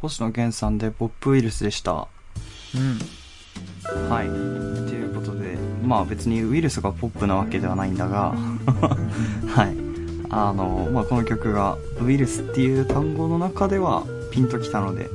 [0.00, 2.08] 星野源さんでポップウイルスでした。
[2.74, 4.10] うん。
[4.10, 4.26] はい。
[4.26, 8.34] ということで、まあ別にウイルスがポップなわけではないんだが、
[9.48, 9.76] はい。
[10.30, 15.10] あの、まあこの曲がウイルスっていう単語の中ではピンときたので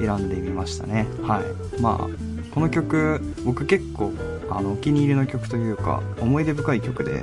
[0.00, 1.06] 選んでみましたね。
[1.22, 1.80] はい。
[1.80, 2.08] まあ、
[2.54, 4.12] この曲、僕結構、
[4.50, 7.22] あの、お気に入りの曲というか、思い出深い曲で、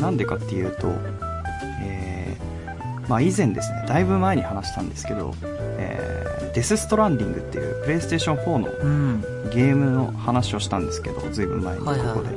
[0.00, 0.88] なんでかっていうと、
[1.82, 5.53] えー、まあ以前ですね、だいぶ前に話したんですけど、えー、
[6.54, 9.24] デスストランディングっていうプレイステーション4のうん。
[9.50, 12.00] ゲームの話をしたんですけど、ずいぶん前にここで。
[12.00, 12.34] はいはいはい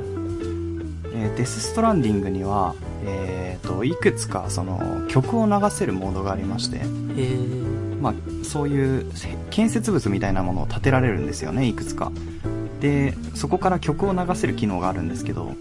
[1.14, 6.80] えーデスストランディングには、えーと、いくつかその曲を流せるモードがありまして。
[8.00, 9.06] まあ、そういう
[9.50, 12.12] 建設物みたいなものを建てられるんですよね、いくつか。
[12.80, 15.52] で、そこから曲を流せる機能があるんですけど、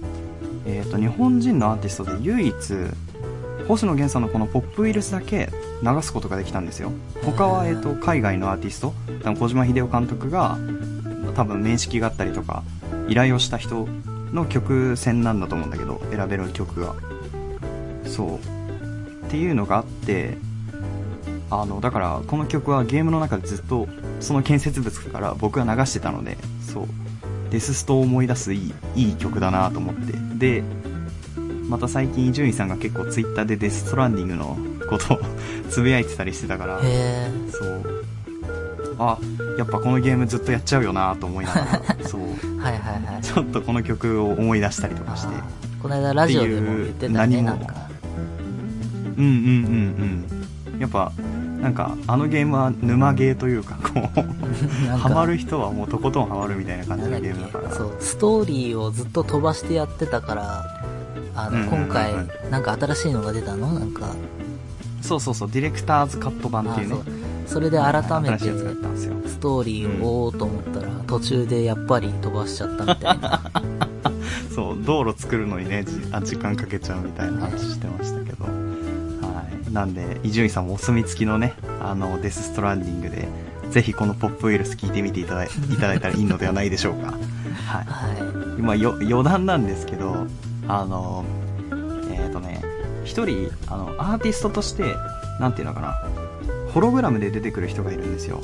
[0.65, 2.53] えーと、日本人のアーティストで唯一、
[3.67, 5.49] 星野源さんのこのポップウイルスだけ
[5.83, 6.91] 流すことができたんですよ。
[7.23, 8.93] 他は、えーと、海外のアーティスト、
[9.37, 10.57] 小島秀夫監督が、
[11.35, 12.63] 多分面識があったりとか、
[13.07, 13.87] 依頼をした人
[14.33, 16.95] の曲選なんだと思うんだけど、選べる曲が。
[18.05, 18.35] そう。
[19.25, 20.37] っていうのがあって、
[21.49, 23.87] あの、だから、この曲はゲームの中でずっと、
[24.19, 26.87] その建設物から僕が流してたので、そう。
[27.49, 30.13] デスストを思い出すいい、いい曲だなと思って。
[30.37, 30.63] で、
[31.69, 35.19] また最近伊集院さんが結構ツイッターでデスストランディングのことを
[35.69, 36.79] つぶやいてたりしてたから。
[37.51, 38.05] そう。
[38.99, 39.17] あ、
[39.57, 42.21] やっぱこのゲームずっとやっちゃうよなと思いながら、 そう。
[42.59, 43.21] はいはいはい。
[43.21, 45.35] ちょっとこの曲を思い出したりとかして。
[45.81, 47.75] この間ラジオでも言ってたね、なんか。
[49.17, 50.25] うんうんうん
[50.73, 50.79] うん。
[50.79, 51.11] やっぱ、
[51.61, 57.69] なんか、あのゲームは沼ゲーというか、こう、 ハマる人はもうとことんハマるみたいな感じのゲームだから。
[57.69, 57.75] け？
[57.75, 60.63] そう、ストーリーをずっと飛ばしてやってたから、
[61.35, 62.13] あの、うんうんうんうん今回、
[62.51, 63.73] なんか新しいのが出たの？
[63.73, 64.07] なんか、
[65.07, 66.95] そうそうそう、ディレクターズカット版っていうね
[67.45, 67.49] あ。
[67.49, 68.45] それで改めて。
[69.27, 73.41] ストーリーを追おうと思ったら、途中でやっぱり飛ばしちゃったみたいな。
[74.53, 75.85] そう、道路作るのにね、
[76.23, 78.45] 時間かけちゃうみたいな話してましたけど。
[78.45, 78.49] は
[79.69, 79.73] い。
[79.73, 83.27] なんで、伊集院さんもお墨付きのね、あの、デスストランディングで、
[83.69, 87.07] ぜひこのポップウイルス聞いてみていただい いたらいいのではないでしょうか。
[87.07, 87.85] はい。
[87.85, 90.25] は今よ余談なんですけど
[90.67, 91.23] あの
[93.07, 94.95] 一人あのアーティストとして
[95.39, 95.95] なんていうのかな
[96.73, 98.41] ホログラムで出てくる人がいるんですよ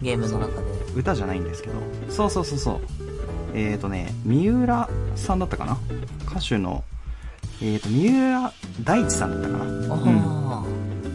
[0.00, 0.04] い。
[0.04, 0.66] ゲームの中で。
[0.96, 1.74] 歌じゃないんですけど
[2.10, 2.80] そうそうそうそう
[3.54, 5.78] えっ、とね三浦さんだったかな？
[6.26, 6.82] 歌手の
[7.62, 9.64] えっ、と三浦大知さんだったかな？
[9.94, 10.64] ああ、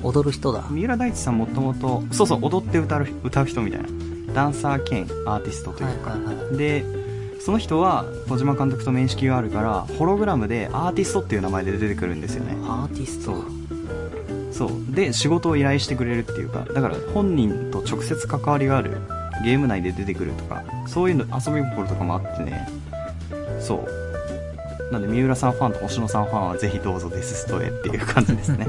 [0.04, 0.64] 踊る人だ。
[0.70, 3.88] 三浦大知さんもともとそうそう踊って歌う歌う人みたいな
[4.34, 6.58] ダンサー兼アーティストというか、はいはいはい。
[6.58, 6.86] で
[7.48, 12.58] その人は小島監督と面識があるからホログラムでアーティストっていう名前で出てくるんですよね。
[12.64, 13.36] アーティスト。
[14.52, 14.70] そう。
[14.70, 14.94] そう。
[14.94, 18.98] で仕事を依頼してくれるっていうかだから本人と直接関わりがある
[19.46, 22.68] ゲーム内で出てくるとかそういうの遊び心とかもあってね。
[23.62, 24.92] そう。
[24.92, 28.68] なんで三浦さんファンと星野さんファンはぜひどうぞデスストへっていう感じですね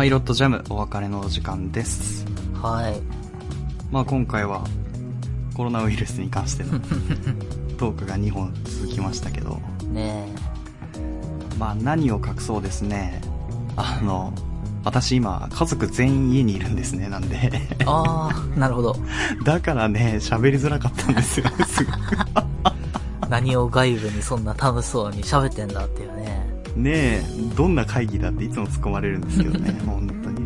[0.00, 2.24] パイロットジャムお別れのお時間です
[2.54, 2.98] はい。
[3.92, 4.64] まあ今回は
[5.54, 6.80] コロナウイルスに関しての
[7.76, 9.60] トークが2本続きましたけど
[9.92, 10.24] ね
[11.58, 13.20] まあ何を隠そうですね
[13.76, 14.32] あの
[14.84, 17.84] 私今家族全員家にいるんですねなんでえ。
[17.84, 18.96] ああ、なるほど。
[19.44, 21.98] だからね喋りづらかったんですよすごく
[23.28, 26.49] 何を外部にそんな楽しそうに喋ってんだっていうね。
[26.76, 27.22] ねえ
[27.56, 30.40] どんな会議だっていつも突っ込まれるんですけどね 本当に。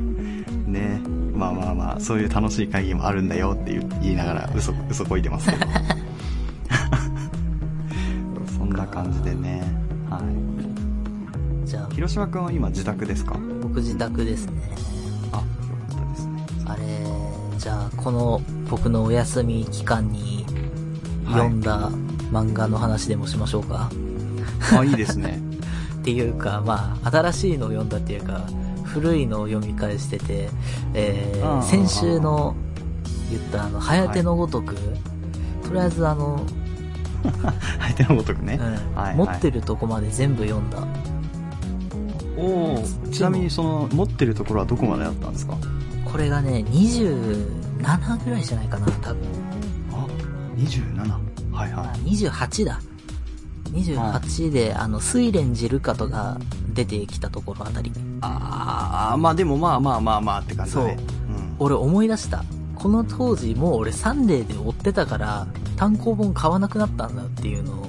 [0.73, 5.67] ねえまあまあまあそういう楽しい会議もあるんだよって言いながら嘘嘘こいてますけど。
[8.59, 9.63] そんな感じでね
[10.11, 11.67] はい。
[11.67, 13.37] じゃあ、広島君は今自宅ですか？
[13.63, 14.53] 僕自宅ですね。
[15.33, 15.47] あよか
[15.95, 16.47] ったですね。
[16.67, 16.83] あれ、
[17.59, 20.45] じゃあ、この僕のお休み期間に
[21.27, 21.91] 読んだ
[22.33, 23.91] 漫画の話でもしましょうか。
[24.79, 25.41] あいいですね
[26.05, 28.43] っていうか、まあ、新しいのを読んだっていうか、
[28.83, 30.51] 古いのを読み返してて、
[30.93, 32.55] えー、先週の
[33.31, 34.75] 言ったあの、はやてのごとく、
[35.67, 36.45] とりあえずあの、
[37.81, 39.03] 相手のごとくね、うん。
[39.03, 40.87] はい持ってるとこまで全部読んだ。
[42.37, 45.57] おおちなみにその持ってるところはどこまでだったんですか？
[46.05, 49.23] これがね、27ぐらいじゃないかな、多分。
[49.93, 50.07] あ
[50.59, 50.99] 27
[51.51, 52.79] はいあはい28だ。
[53.75, 56.39] 28で、あの、水蓮寺ルカとが
[56.73, 57.93] 出てきたところあたり。
[58.21, 62.45] ああまあでもまあまあまあまあって感じだねそううん俺思い出した。
[62.77, 67.89] この当時もう俺サンデーで追ってたから、単行本買わなくなったんだっていうのを。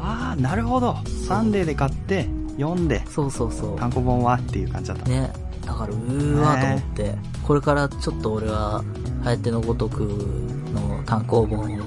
[0.00, 0.96] ああ、なるほど。
[1.26, 3.78] サンデーで買って、読んで、そうそうそう。
[3.78, 5.08] 単行本はっていう感じだった。
[5.08, 5.32] ね。
[5.64, 7.14] だから、うーわーと思って、
[7.46, 8.84] これからちょっと俺は、
[9.24, 11.82] はやてのごとくの単行本を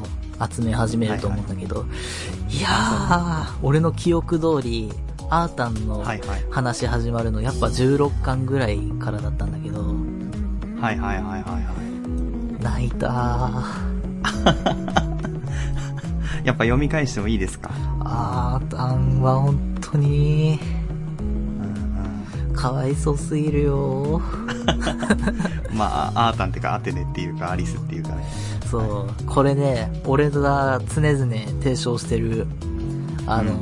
[0.52, 4.92] 集め始めると思うんだけど、いやー、俺の記憶通り、
[5.30, 6.04] アータンの。
[6.50, 9.82] 話始まるのやっぱ16巻ぐらいからだったんだけど、
[10.80, 11.60] はいはいはいはいは
[12.60, 12.64] い。
[12.64, 13.88] 泣いたー。
[16.46, 17.70] やっぱ読み返してもいいですか？
[18.00, 20.60] アータンは本当に、
[21.20, 24.22] うんかわいそうすぎるよ
[25.72, 25.78] うん。
[25.78, 28.26] まあ、アータンっていうか、アテネっていうか、アリスっていうかね。
[28.70, 29.26] そう。
[29.26, 32.48] これね、俺が常々提唱してる、
[33.26, 33.54] あの、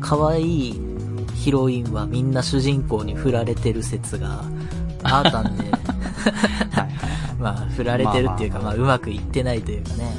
[0.00, 0.80] 可愛い
[1.34, 4.42] ヒロインはみんな主人公に振られてる説が、
[5.02, 5.64] アータンで、
[7.38, 10.16] まあ、振られてるっていうか、まあうまくいってないというかね。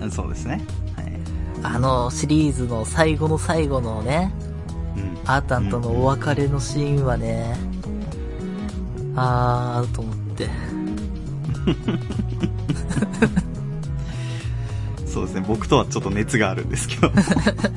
[0.00, 0.10] はい。
[0.10, 0.64] そうですね。
[0.96, 1.12] はい。
[1.62, 4.32] あのシリーズの最後の最後のね、
[4.96, 5.18] うん。
[5.30, 7.56] アータンとのお別れのシーンはね、
[9.14, 10.48] あーと思って。
[15.12, 15.44] そうですね。
[15.46, 17.10] 僕とはちょっと熱があるんですけど。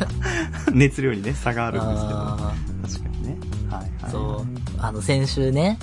[0.74, 2.20] 熱量にね、差があるんですけど。
[2.20, 2.54] あ
[2.84, 3.38] 確かにね。
[3.70, 3.90] はいはい。
[4.04, 4.46] ーそう。
[4.80, 5.78] あの、先週ね、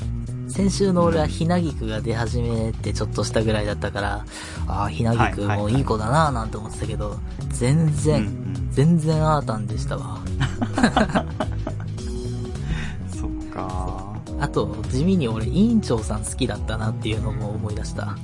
[0.48, 4.24] 先週の俺はひなぎくが出始めてちょっとしたぐらいだったから、
[4.66, 7.18] ああ、ひなぎくもいい子だなぁなんて思ってたけど、
[7.50, 8.68] 全うんう然、ん。
[8.72, 10.18] 全然アータンでしたわ。
[13.18, 18.16] そっかあと、地味に俺、委員長さん好きだったなっていうのも思い出した。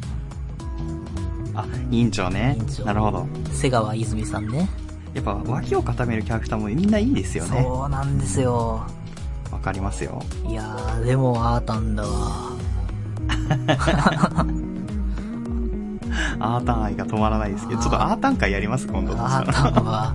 [1.57, 2.57] あ、委員長ね。
[2.77, 3.27] 長なるほど。
[3.53, 4.69] 瀬川泉さんね。
[5.15, 7.63] やっぱ脇を固めるキャラクターもみんないいですよね。
[7.63, 8.87] そうなんですよ。
[9.51, 10.23] わかりますよ。
[10.47, 12.53] いやー、でもアータンだわ。
[16.39, 19.53] アータン愛が止まらないですけど、ちょっとアータン会やります今度アーら。
[19.53, 20.15] タンは、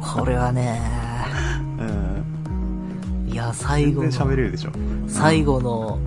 [0.00, 0.80] これはね、
[1.78, 3.28] うん。
[3.30, 4.70] いや、最後全然喋れの、るでしょ。
[5.08, 5.98] 最後の、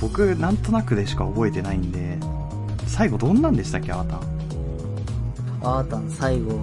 [0.00, 2.18] 僕、なんとなくでしか覚えてないんで、
[2.86, 4.18] 最後どんなんでしたっけ、アータン。
[4.18, 4.22] う、
[5.62, 6.58] アータン最後、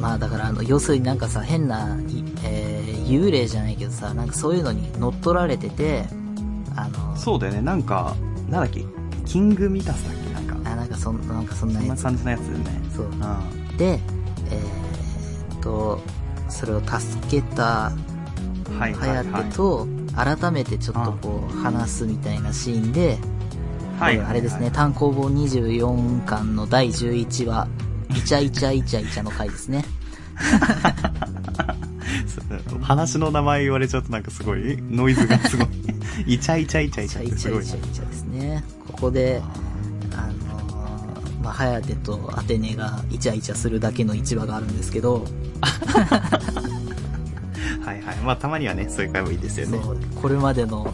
[0.00, 6.04] まあだからあの、要するになんかさ、変な、いえー、幽霊じゃないけどさ、なんかそういうのに乗っ取られてて、
[6.76, 8.14] あの、そうだよね、なんか、
[8.50, 8.84] なんだっけ、
[9.24, 10.70] キングミタスだっけ、なんか。
[10.70, 12.02] あ、なんかそんなんかそんなやつ。
[12.02, 12.80] そんな感じのやつだよね。
[12.94, 13.06] そう。
[13.06, 13.76] うん。
[13.76, 14.00] で、
[14.50, 16.00] えーっと、
[16.48, 17.92] それを助けたは
[18.78, 19.44] いはいハヤはい。
[19.44, 23.18] テと、改めてちょっとこう、話すみたいなシーンで、
[24.00, 27.68] はいあれですね、単行本24巻の第11話、
[28.10, 29.84] イチャイチャイチャイチャの回ですね。
[32.82, 35.66] 話の名前言われちゃうとなんかすごい、ノイズがすごい。
[36.34, 38.64] イチャイチャイチャイイチャイチチャイチャイチャですね。
[38.86, 39.42] ここで、
[40.12, 45.26] あのーまあ、ハヤテとアテネがイチャイチャするだけの一話があるんですけど。
[48.26, 49.78] まあたまにはね、そういう回もいいですよね。
[50.20, 50.92] これまでの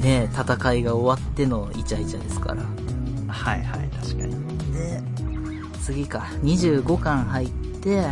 [0.00, 2.62] ね、戦いが終わってのイチャイチャですから。
[3.28, 4.32] はいはい、確かに。
[4.72, 5.02] で、
[5.82, 7.48] 次か、25巻入っ
[7.80, 8.04] て、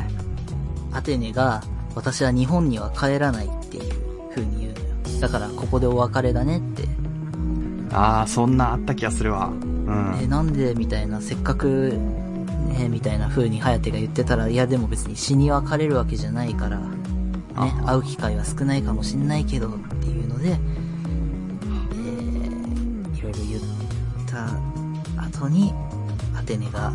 [0.93, 1.63] アテネが、
[1.95, 3.93] 私は日本には帰らないっていう
[4.31, 4.79] 風に言うの
[5.15, 5.21] よ。
[5.21, 6.89] だから、ここでお別れだねって。
[7.93, 9.49] ああ、そんなあった気がするわ。
[9.49, 10.19] うん。
[10.23, 11.99] え、なんでみたいな、せっかく、
[12.69, 16.81] ね、みたいな風にハヤテが言ってたら、いやでも別に死に別れるわけじゃないから、
[17.61, 23.63] ね、あ会う機会は少ないかもしんないけど、っていうので、えー、いろいろ言っ
[24.27, 25.75] た後に、
[26.37, 26.93] アテネが、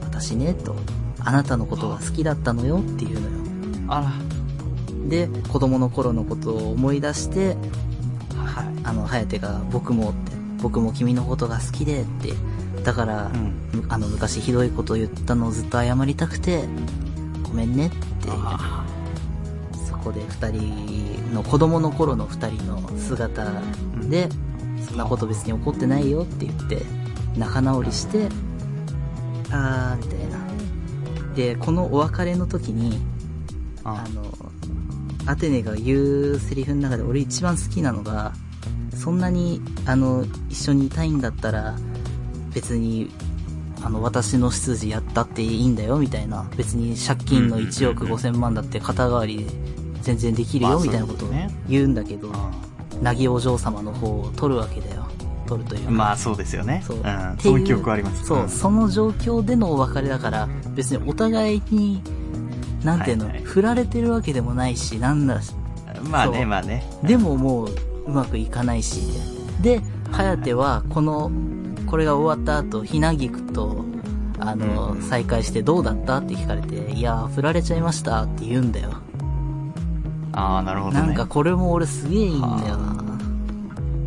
[0.00, 0.76] 私ね、と、
[1.20, 3.42] あなたのことが好きだったのよっていうのよ。
[3.88, 4.18] あ
[5.08, 7.56] で、子供の頃のことを思い出して、
[8.34, 8.66] ら、はい。
[8.84, 10.32] あの、ハヤテが僕もって、
[10.62, 12.32] 僕も君のことが好きでって、
[12.84, 13.80] だから、うん。
[13.80, 16.64] むあの、昔ひどいこと言ったのをずっと謝りたくて、
[17.42, 17.96] ごめんねって、
[20.10, 23.44] で二人の子供の頃の二人の姿
[24.08, 24.28] で、
[24.88, 26.82] そんなこと別に怒ってないよって言って、
[27.36, 28.28] 仲直りして、
[29.50, 30.38] あー、みたいな。
[31.34, 33.00] で、このお別れの時に、
[33.84, 34.22] ああの、
[35.26, 35.96] アテネが言
[36.32, 38.32] うセリフの中で俺一番好きなのが、
[38.96, 41.76] そんなに、あの、一緒にいたいんだったら、
[42.54, 43.10] 別に、
[43.82, 46.48] あの、私の執事やったっていいんだよ、みたいな。
[46.56, 49.46] 別に借金の1億5千万だって肩代わりで
[50.02, 51.28] 全然できるよ、まあみたいなことを
[51.68, 52.50] 言うんだけど、あ
[53.02, 55.06] なぎお嬢様の方を取るわけだよ。
[55.46, 55.90] 取るというか。
[55.90, 56.82] まあそうですよね。
[56.86, 56.98] そう。
[56.98, 57.32] うん。
[57.32, 58.24] っていう記憶あります。
[58.24, 62.02] そう、んその状況でのお別れだから、別にお互いに、
[62.84, 65.52] なんていうの、はいはい振られてるわけでもないし、なんだし、
[66.10, 66.84] まあね、そうまあね。
[67.02, 67.68] でももう、
[68.06, 69.02] うまくいかないし、
[69.60, 69.80] で、
[70.10, 71.30] 颯はこの、
[71.86, 73.84] これが終わった後、ひなぎくと、
[74.38, 76.18] あの、再会してどうだった？
[76.18, 78.94] って聞かれて、いや振られちゃいましたって言うんだよ。
[80.32, 81.06] ああ、なるほどね。
[81.06, 83.02] なんかこれも俺すげえいいんだよな。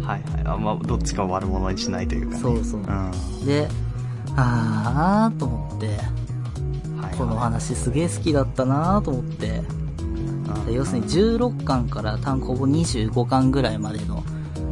[0.08, 0.42] はいはい。
[0.46, 2.42] あまあ、どっちかを悪者にしないというかね。
[2.42, 3.46] そうそううん。
[3.46, 3.68] で、
[4.36, 9.62] あーと思って、はいはいこの話すげえ好きだったなと思って、
[10.68, 14.24] うん要するに16巻から単行本25巻ぐらいまでの、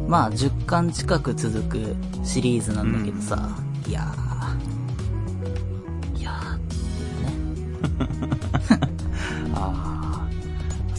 [0.08, 1.94] まあ10巻近く続く
[2.24, 3.56] シリーズなんだけどさ、
[3.86, 4.23] いやー、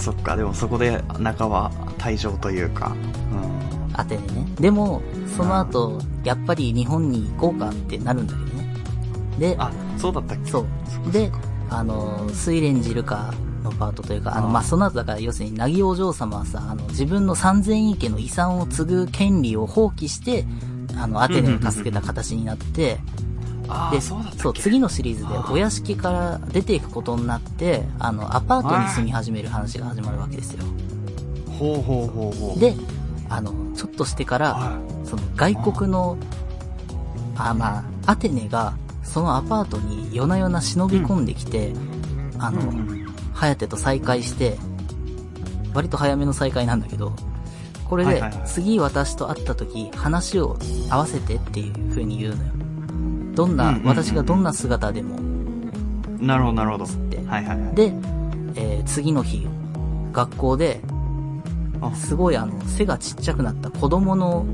[0.06, 2.96] そっか、でもそこで中は退場というか。
[3.32, 3.88] うん。
[3.92, 4.46] ー、アテネね。
[4.60, 5.02] でも、
[5.36, 8.76] その後、やっぱり日本に行こうかってなるんだけどね。
[9.40, 10.52] で、あ、そうだったっけ？
[10.52, 10.60] そ
[11.08, 11.12] う。
[11.12, 11.32] で、
[11.72, 13.34] あの、睡蓮寺ルカ
[13.64, 20.46] のパートというか、あの、まあ、その後だから、要するに、なぎお嬢様はさ、あの、自分の三千位家の遺産を継ぐ権利を放棄して、
[20.96, 23.00] あの、アテネを助けた形になって、
[23.66, 24.42] で、ああ、そうだったっけ？
[24.44, 30.64] そう、次のシリーズでお屋敷から出ていくことになって、あの、アパートに住み始める話が始まるわけですよ。
[31.60, 32.60] ほうほうほうほう。
[32.60, 32.76] で、
[33.30, 36.18] あの、ちょっとしてから、はその外国の、
[37.38, 41.74] あ、まあ、アテネが、そのアパートに夜な夜な忍び込んできて、
[42.40, 42.54] あい。
[42.54, 43.06] の、うんうん
[43.36, 44.58] ハヤテと再会して、
[45.74, 47.12] 割と早めの再会なんだけど、
[47.84, 50.58] これで次私と会った時、話を
[50.90, 52.54] 合わせてっていう風に言うのよ。
[53.36, 55.20] どんなうんうんう、ん私がどんな姿でも、
[56.20, 56.86] なるほど、なるほど。
[56.86, 57.18] って。
[57.18, 57.76] はいはいはい。
[57.76, 57.94] で、
[58.56, 59.48] えー次の日、
[60.14, 60.82] 学校で、
[61.82, 61.92] あ。
[61.94, 64.46] すごいあの、背がちっちゃくなった子供の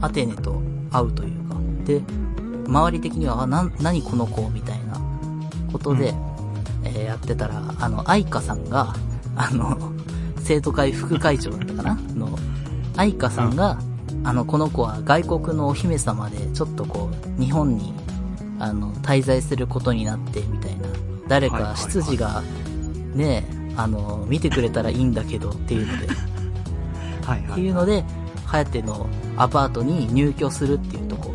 [0.00, 2.02] アテネと会うというか、で、
[2.66, 5.00] 周り的には、あ、な、何この子みたいな。
[5.72, 6.14] ことで、
[6.84, 8.94] えーやってたら、あの、愛花さんが、
[9.36, 9.76] あの、
[10.38, 11.94] 生徒会副会長だったかな？
[12.14, 12.38] の、
[12.96, 13.78] 愛花さんが、
[14.24, 17.92] あの、この子は外国のお姫様で、ちょっとこう、日本に、
[18.58, 20.88] あの、滞在することになって、みたいな。
[21.28, 22.42] 誰か執事が、
[23.14, 26.08] ねえ、あの、見てくれたらいいんだけどっていうので、
[27.24, 27.50] はいはい。
[27.50, 28.04] っていうので、
[28.44, 31.34] ハヤテのアパートに入居するっていうとこ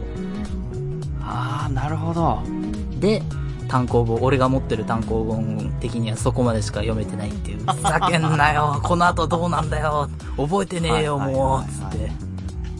[1.22, 2.40] ああ、なるほど。
[3.00, 3.22] で、
[3.68, 7.60] 単行本、俺が持ってる単行本的にはそこまでしか読めてないっていう。
[7.72, 12.12] ふざけんなよこの後どうなんだよ覚えてねえよ、もうつって。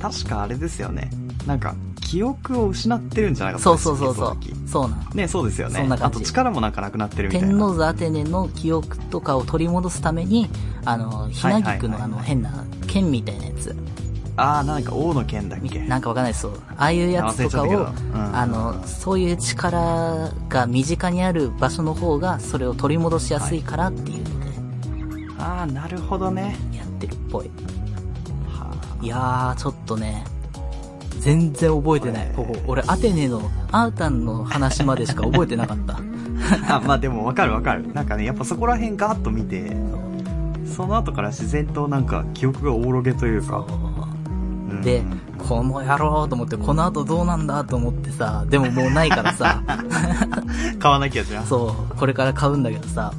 [0.02, 1.10] 確かあれですよね。
[1.46, 1.76] なんか、
[2.12, 4.38] 記憶を失ってるんじゃなかったそうそうそうそう。
[4.68, 5.08] そうなん。
[5.14, 5.88] ね、そうですよね。
[6.02, 7.48] あと力もなんかなくなってるみたいな。
[7.48, 10.50] 天王座アテネの記憶とかを取り戻すために、
[10.84, 13.74] あの、ひなぎくのあの変な剣みたいなやつ。
[14.36, 15.80] ああ、なんか王の剣だっけ？
[15.88, 16.52] なんかわかんないですそう。
[16.76, 24.52] ああいうやつとかをうんあの、そういう力が身近にある場所の方が、それを取り戻しやすいからっていうので、
[25.38, 26.58] ああ、なるほどね。
[26.74, 27.50] やってるっぽい。
[28.50, 30.26] はいやー、ちょっとね、
[31.20, 32.32] 全然覚えてない。
[32.36, 33.42] ここ、俺、アテネの、
[33.72, 36.00] アータンの話までしか覚えてなかった。
[36.76, 36.82] あ。
[36.82, 37.92] まあでもわかるわかる。
[37.94, 39.76] なんかね、やっぱそこら辺ガーッと見て、
[40.66, 43.66] その後から自然となんか記憶がおぼろげというか。
[44.70, 45.04] うんで、
[45.38, 49.62] この野郎と思って、この後どうなんだと思ってさ、でももうないからさ、
[50.80, 51.46] 買わなきゃじゃん。
[51.46, 53.14] そう、これから買うんだけどさ、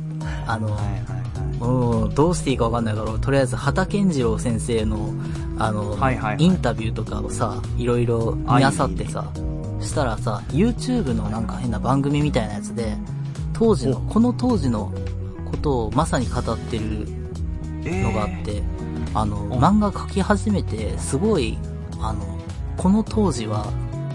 [0.46, 1.21] あの、はいはいはい。
[1.62, 5.14] うん、どうしていいかわかんないから、とりあえず、畑健次郎先生の、
[5.58, 6.36] あの、はいはいはい。
[6.38, 9.30] インタビューとかをさ、いろいろ見あさってさ、
[9.80, 12.96] したらさ、YouTube のなんか変な番組みたいなやつで、
[13.52, 14.92] 当時の、この当時の
[15.50, 17.06] ことをまさに語ってる
[17.84, 18.62] えのがあって、
[19.14, 19.60] あの、お。
[19.60, 21.58] 漫画描き始めて、すごい、
[22.00, 22.38] あの、
[22.76, 23.66] この当時は、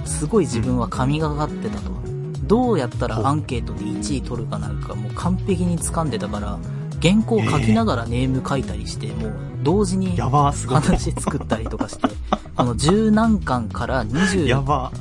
[0.06, 1.98] すごい自分は神がかってたと。
[2.44, 6.58] どうやったらアンケートで1位取るかなんかもう完璧に掴んでたから、
[7.02, 10.18] 原稿書きながらネーム書いたりして、もう同時に。
[10.18, 12.08] 話作ったりとかして、
[12.56, 14.92] この十何巻からや24ば。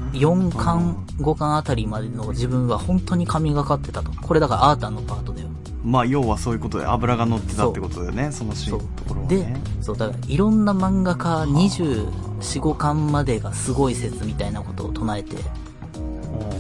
[0.57, 4.11] 巻、5巻あたりまでの自分は本当に神がかってたと。
[4.23, 5.49] これだからアータンのパートだよ。
[5.87, 12.11] まあ、要はそういうことで油が乗ってたってことだよね、そのシーンところはでね。、そう、だからいろんな漫画家24、
[12.41, 15.37] 5巻までがすごい説みたいなことを唱えて、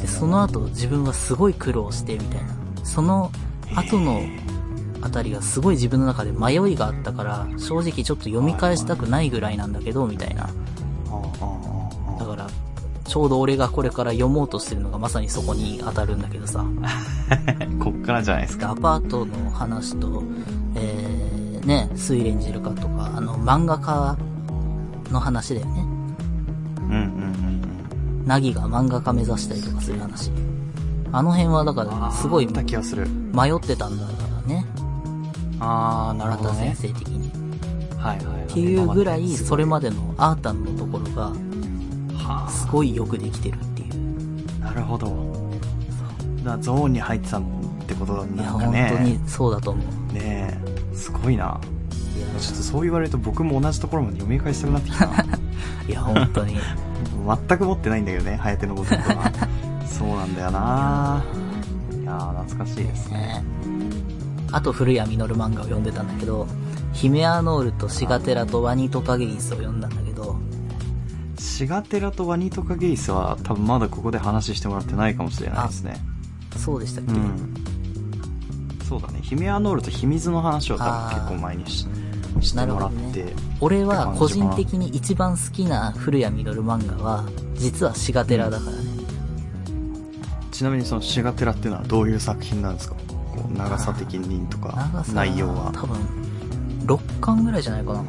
[0.00, 2.54] で、その後自分はすごい苦労してみたいな。
[2.84, 3.32] その
[3.74, 4.20] 後の
[5.06, 10.50] あたりがすごい自分の中で迷いがあったから、正直ちょっと読み返したくないぐらいなんだけど、みたいな。
[12.18, 12.46] だから、
[13.04, 16.64] ちょうど俺がこれから読もうとしてるのがまさにそこに当たるんだけどさ。
[17.82, 18.70] こっからじゃないですか。
[18.70, 20.22] アパートの話と、
[20.75, 24.16] えー、ね、睡蓮寺かとか、あの、漫画家
[25.12, 25.84] の話だよね。
[26.80, 27.62] うんうんうん
[28.26, 30.32] ナギが漫画家目指したりとかする話。
[31.12, 32.00] あの辺はだかうん。
[32.00, 33.06] ら、すごいあーあった気がする。
[33.32, 34.04] 迷ってたんだ。
[35.66, 36.92] ああ、なるほどね先。
[36.94, 37.30] 生的に。
[37.99, 38.44] はいはいはい。
[38.44, 41.32] っていうぐらい、それまでのアータンのところが、
[42.16, 43.92] はすごいよくできてるっていう。
[44.62, 45.35] あ、なるほど。
[46.44, 47.42] だゾーンに入ってたっ
[47.87, 49.20] てことだいや、本当にね。
[49.26, 50.14] そうだと思う。
[50.14, 50.61] ね
[50.92, 51.61] え、すごいな。
[52.16, 55.25] いやちょっとそう言われると僕も同じところまで読み返したくなってきたな？
[55.88, 56.56] いや、本当に。
[57.49, 59.30] 全く持ってないんだけどね、ハヤテのごとくは。
[59.87, 61.25] そうなんだよな
[62.00, 63.42] いやー、懐かしいですね。
[64.56, 66.46] ねあと、古谷実漫画を読んでたんだけど、
[66.92, 70.36] ヒメアノールとシガテラとワニトカゲイスを読んだんだけど、
[71.38, 75.96] シガテラとワニトカゲイスは多分まだここで話してもらってないかもしれないですね。
[76.56, 77.54] そうでしたっけ、うん。
[78.88, 79.20] そうだね。
[79.22, 81.86] ヒメアノールと秘密の話を多分結構前にし
[82.40, 88.78] してもらって、なる俺は個人的に一番好きな古谷実漫画は、実はシガテラだからね。
[90.50, 92.96] ちなみにそのシガテラっていうのはどういう作品なんですか？
[93.54, 95.70] 長さ的にとか長さ内容は。
[95.72, 95.98] 多分、
[96.86, 98.04] 6巻ぐらいじゃないかな。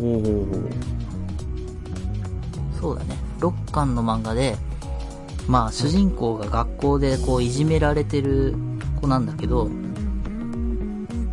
[0.00, 0.46] おお
[2.78, 3.16] そうだね。
[3.40, 4.56] 6巻の漫画で、
[5.48, 8.54] まあ主人公が学校でこういじめられてる
[9.00, 9.70] 子なんだけど、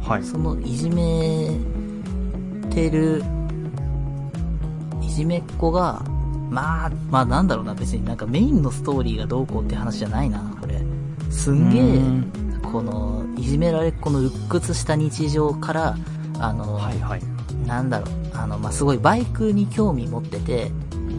[0.02, 0.24] はい。
[0.24, 1.50] そのいじめ
[2.70, 3.24] てる、
[5.02, 6.04] いじめっ子が、
[6.50, 10.82] まあ、まあなんだろうな、別になんかメインのストーリーがどうこうって話じゃないな、これ。
[11.34, 15.98] すんげうえん、この、いじめられっ子の鬱屈した日常から、
[16.40, 17.22] あの、はいはい。
[17.66, 20.72] なんだろう、あの、まあ、すごいバイクに興味持ってて、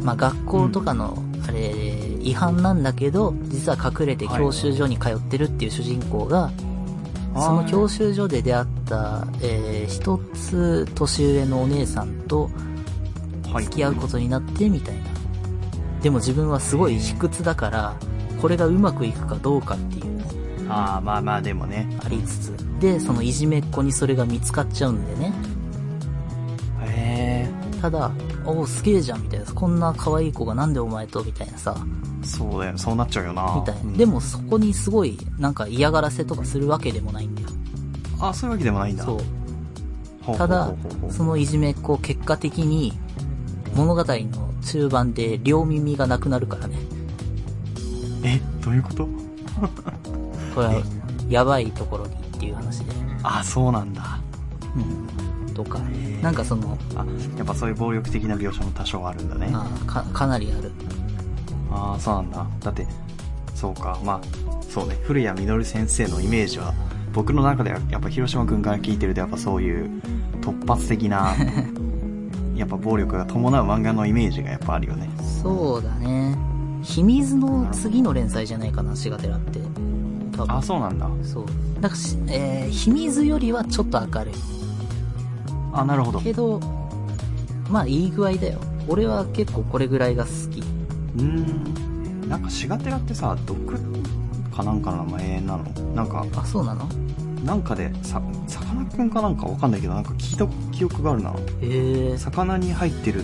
[0.03, 1.75] まあ、学校とかの、あれ、
[2.21, 6.51] 違反なんだけど、実は隠れて教習所に通ってるっていう主人公が、
[7.35, 12.49] その教習所で出会った、えー、一つ年上のお姉さんと
[13.53, 13.65] はい。
[13.65, 15.03] 付き合うことになってみたいな。
[16.03, 17.97] でも自分はすごい卑屈だから、
[18.45, 20.21] これがうまくいくかどうかっていう、
[20.69, 21.89] ああ、まあまあでもね。
[22.05, 22.79] ありつつ。
[22.79, 25.33] で、そのいじめっ子にそれが見つかっちゃうんでね。
[26.83, 27.81] へえ。
[27.81, 28.11] ただ、
[28.45, 29.47] おお、すげえじゃん、みたいな。
[29.47, 31.75] こんな可愛い子がなんでお前と、みたいなさ、
[32.23, 32.77] そうだよ。
[32.77, 33.51] そうなっちゃうよな。
[33.57, 33.81] みたいな。
[33.81, 37.49] うんでもそこにすごい、なんか嫌がらせとかするわけでもないんだよ。
[38.21, 39.07] あ、そういうわけでもないんだ。
[39.07, 40.37] そう。
[40.37, 40.71] ただ
[41.09, 42.93] そのいじめっ子、結果的に、
[43.75, 46.77] 物語の中盤で両耳がなくなるからね。
[48.25, 49.09] え、どういうこと？
[50.55, 50.83] これは、
[51.29, 52.93] やばいところにっていう話で。
[53.23, 54.19] あ、そうなんだ。
[54.77, 55.55] うん。
[55.55, 55.79] とか
[56.21, 57.05] なんかその、あ、
[57.37, 59.51] やっぱそういう暴力的な描写も多少あるんだね。
[59.53, 60.73] あか、かなりある。
[61.71, 62.47] ああ、そうなんだ。
[62.61, 62.87] だって、
[63.55, 64.21] そうか、まあ、
[64.69, 66.75] そうね、古谷実先生のイメージは、
[67.13, 70.03] 僕の中ではやっぱ広島くんから聞いてるとやっぱそういう
[70.41, 71.33] 突発的な、
[72.57, 75.09] やっぱ暴力が伴う漫画のイメージがやっぱあるよね。
[75.43, 76.37] そうだね。
[76.85, 79.59] 秘密の次の連載じゃないかな、シガテラって。
[80.37, 80.63] 多分あ、。
[80.63, 81.09] そうなんだ。
[81.25, 81.47] そう。
[81.81, 84.35] だからし、えー、秘密よりはちょっと明るい。
[85.73, 86.19] あ、なるほど。
[86.19, 86.61] うけど、
[87.71, 88.61] まあいい具合だよ。
[88.87, 90.63] 俺は結構これぐらいが好き。
[91.17, 92.29] ーん。
[92.29, 93.79] なんか、シガテラってさ、毒
[94.55, 95.65] かなんかの名前なの？
[95.95, 96.87] なんか、あ、そうなの？
[97.45, 101.31] なんかで、さ、さかなクンかなんかわかんないけど、なんか聞いた記憶があるな。
[101.31, 101.35] へ
[102.13, 102.19] え。
[102.19, 103.23] 魚に入ってる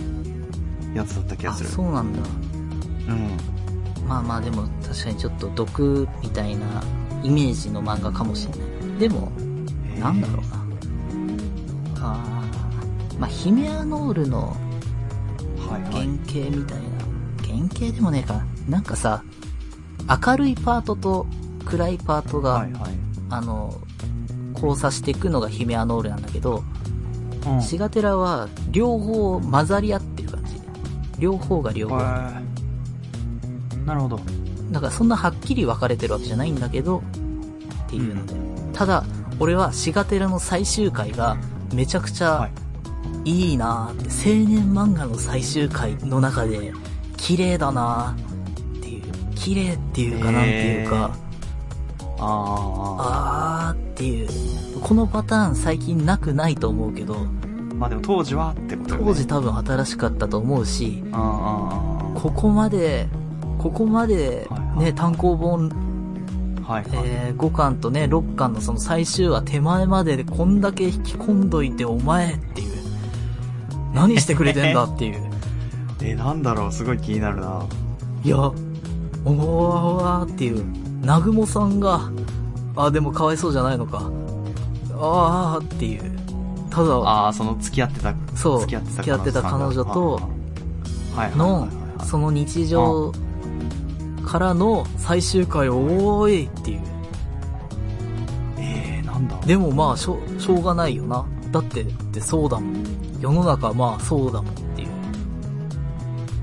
[0.93, 1.69] やつだった気があ、する。
[1.69, 2.19] そうなんだ。
[3.07, 4.07] うん。
[4.07, 6.65] まあまあでも確かにちょっと毒みたいな
[7.23, 8.99] イメージの漫画かもしれない。
[8.99, 9.31] でも、
[9.95, 10.61] へーなんだろうな。
[12.03, 14.55] あーまあ、ヒメアノールの
[15.69, 15.91] はいはい。
[15.91, 16.83] 原型みたいな。
[17.45, 18.45] 原型でもねえかな。
[18.69, 19.23] なんかさ、
[20.25, 21.27] 明るいパートと
[21.65, 22.91] 暗いパートが、はいはい。
[23.29, 23.79] あの、
[24.55, 26.63] 交差していくのがヒメアノールなんだけど、
[27.45, 30.61] うんシガテラは両方混ざり合ってる感じ。
[31.17, 31.97] 両方が両方。
[31.97, 32.50] へー
[33.91, 34.19] なるほど。
[34.71, 37.03] だからそんなはっきり分かれてるわけじゃないんだけど、
[37.87, 38.33] っていうので。
[38.71, 39.03] ただ、
[39.37, 41.35] 俺はシガテラの最終回が
[41.73, 42.51] めちゃくちゃはい。
[43.25, 46.71] いいなーって、青年漫画の最終回の中で
[47.17, 49.03] 綺麗だなーっていう、
[49.35, 51.11] 綺麗っていうかなんていうか、
[52.17, 54.29] ああーっていう、
[54.81, 57.17] このパターン最近なくないと思うけど、あ。
[57.75, 59.05] まあでも当時はってことよね。
[59.07, 63.09] 当時多分新しかったと思うし、ここまで、
[63.61, 65.69] ここまでね、単行本
[66.67, 67.07] はいはい。
[67.07, 72.71] えー、5巻とね、6巻のその最終話手前まででこんだけ引き込んどいてお前っていう。
[73.93, 75.29] 何してくれてんだっていう。
[76.01, 77.63] え、なんだろう、すごい気になるな。
[78.23, 78.53] いや、おわ
[79.25, 80.65] おわっていう。
[81.01, 82.09] 南雲さんが、
[82.75, 84.09] あ、でもかわいそうじゃないのか。
[84.99, 86.01] あーっていう。
[86.71, 90.19] ただ、ああ、その付き合ってた、そう付き合ってた彼女と
[91.35, 91.67] のは
[92.01, 93.11] い、その日常
[94.21, 96.81] からの最終回をおーいっていう。
[98.57, 101.25] えー、なんだでもまあ、しょう、しょうがないよな。
[101.51, 102.83] だって、ってそうだもん。
[103.19, 104.87] 世の中はまあそうだもんっていう。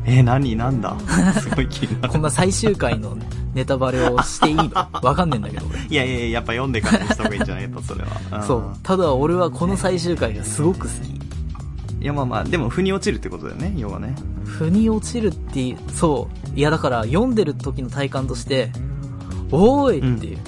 [0.04, 0.54] えー、何？
[0.56, 0.96] なんだ？
[1.40, 2.12] すごい気になる。
[2.12, 3.16] こんな最終回の
[3.54, 4.70] ネタバレをしていいの？
[5.02, 5.80] わかんねえんだけど、俺。
[5.80, 8.38] いやいやいや、やっぱ読んでからにした方がいいんじゃないと、それは。
[8.38, 8.62] んそう。
[8.82, 11.18] ただ俺はこの最終回がすごく好き。
[12.00, 14.14] いや、まあまあ、でも、腑に落ちるってことだよね、要はね。
[14.58, 16.58] 腑に落ちるっていう、そう。
[16.58, 18.70] いやだから読んでる時の体感として、
[19.52, 20.38] おーいっていう。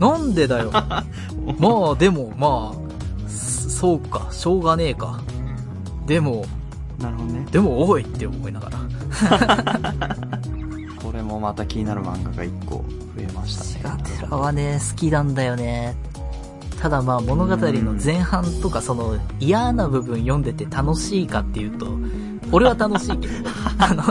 [0.00, 0.70] なんでだよ。
[0.74, 5.20] まあでも、まあ、そそうか、しょうがねえか。
[6.06, 6.44] でも、
[6.98, 7.46] なるほどね。
[7.52, 8.78] でもおいって思いながら。
[11.02, 12.84] これもまた気になる漫画が1個増
[13.18, 13.80] えましたシね。
[13.84, 15.94] ガテラはね、好きなんだよね。
[16.80, 21.86] ただまあ物語の前半とかその嫌な部分読んでて楽しいかっていうと、
[22.52, 23.34] 俺は楽しいけど、
[23.78, 24.02] あの、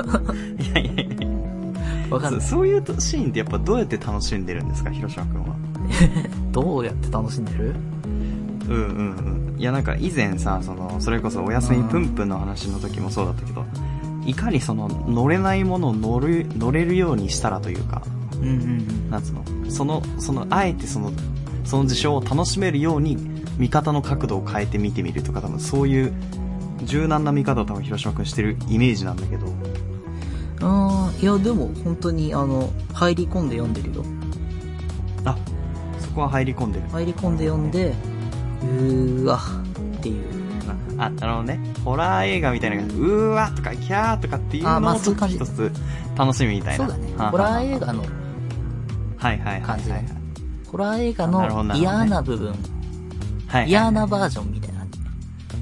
[0.63, 1.27] いやいやいや
[2.09, 2.41] わかんない。
[2.41, 5.55] そういうシーンってやっぱどうやって楽しんでるんですか、広島くんは。
[6.51, 7.75] どうやって楽しんでる？
[8.69, 9.59] うんうんうん。
[9.59, 13.65] いやなんか以前さ、その、それこそお休みぷんぷんの話の時もそうだったけど、
[14.25, 18.03] いかにその乗れないものを乗る、乗れるようにしたらというか、
[18.41, 19.09] うんうんうん。
[19.09, 21.11] なんつうの、その、その、あえてその、
[21.65, 23.17] その事象を楽しめるように、
[23.57, 26.13] 見方の角度を変えて見てみるとか、多分そういう、
[26.83, 29.47] 柔軟な見方を多分広島くんしてるイメージなんだけど、
[30.61, 34.03] あーいやでも本当にあの、入り込んで読んでるよ。
[35.25, 35.37] あ、
[35.99, 36.87] そこは入り込んでる。
[36.89, 37.93] 入り込んで読んで、
[38.61, 39.39] うーわ
[39.97, 40.25] っていう。
[40.97, 45.71] あ、あのね、ホラー映画みたいな、うーわとか、キャーとかっていうのをちょっとあそういう感じ一つ
[46.17, 46.87] 楽しみみたいな。
[46.87, 47.15] そうだね。
[47.15, 50.05] はあホラー映画の、はいはいはい感じはい。
[50.69, 52.57] ホラー映画なるほどのなるほどね嫌な部分、はい
[53.47, 53.69] はい。
[53.69, 54.58] 嫌なバージョンみたいな。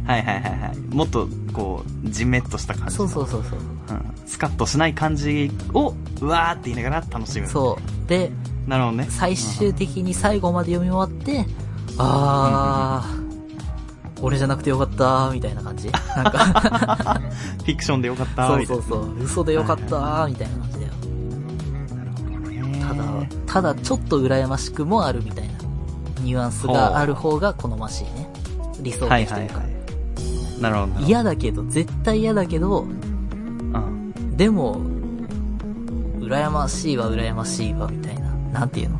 [0.07, 0.95] はいはいはいはい。
[0.95, 3.07] もっと、こう、じめっとした感じの。
[3.07, 3.59] そうそうそうそう。
[3.59, 4.13] うん。
[4.25, 7.47] スカッとしない感じを、うわーって言いながら楽しむ。
[7.47, 8.09] そう。
[8.09, 8.31] で、
[8.65, 8.69] う。
[8.69, 9.07] なるほどね。
[9.09, 11.45] 最終的に最後まで読み終わって、
[11.97, 15.89] あー、俺じゃなくてよかったみたいな感じ？
[16.15, 17.19] なんか、
[17.59, 20.93] フィクションでよかったそうみたいうなそそう、嘘でよかったみたいな感じだよ。
[21.95, 23.29] なるほどね。
[23.45, 25.53] ただ、ただちょっと羨ましくもあるみたいな、
[26.21, 28.29] ニュアンスがある方が好ましいね。
[28.81, 29.41] 理想はい的とか。
[29.41, 29.76] はいいうはい。
[30.61, 31.05] なるほど。
[31.05, 34.13] 嫌だけど、絶対嫌だけど、うん。
[34.37, 34.81] でも、
[36.19, 38.31] 羨ましいわ、羨ましいわ、みたいな。
[38.51, 38.99] なんていうの？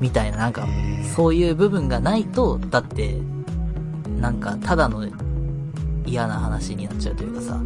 [0.00, 0.66] みたいな、なんか
[1.14, 3.16] そういう部分がないと、だって、
[4.20, 5.06] なんか、ただの
[6.04, 7.60] 嫌な話になっちゃうというかさ、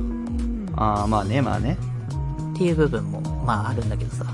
[0.76, 1.78] ああ、まあね、まあね。
[2.54, 4.24] っていう部分も、まああるんだけどさ。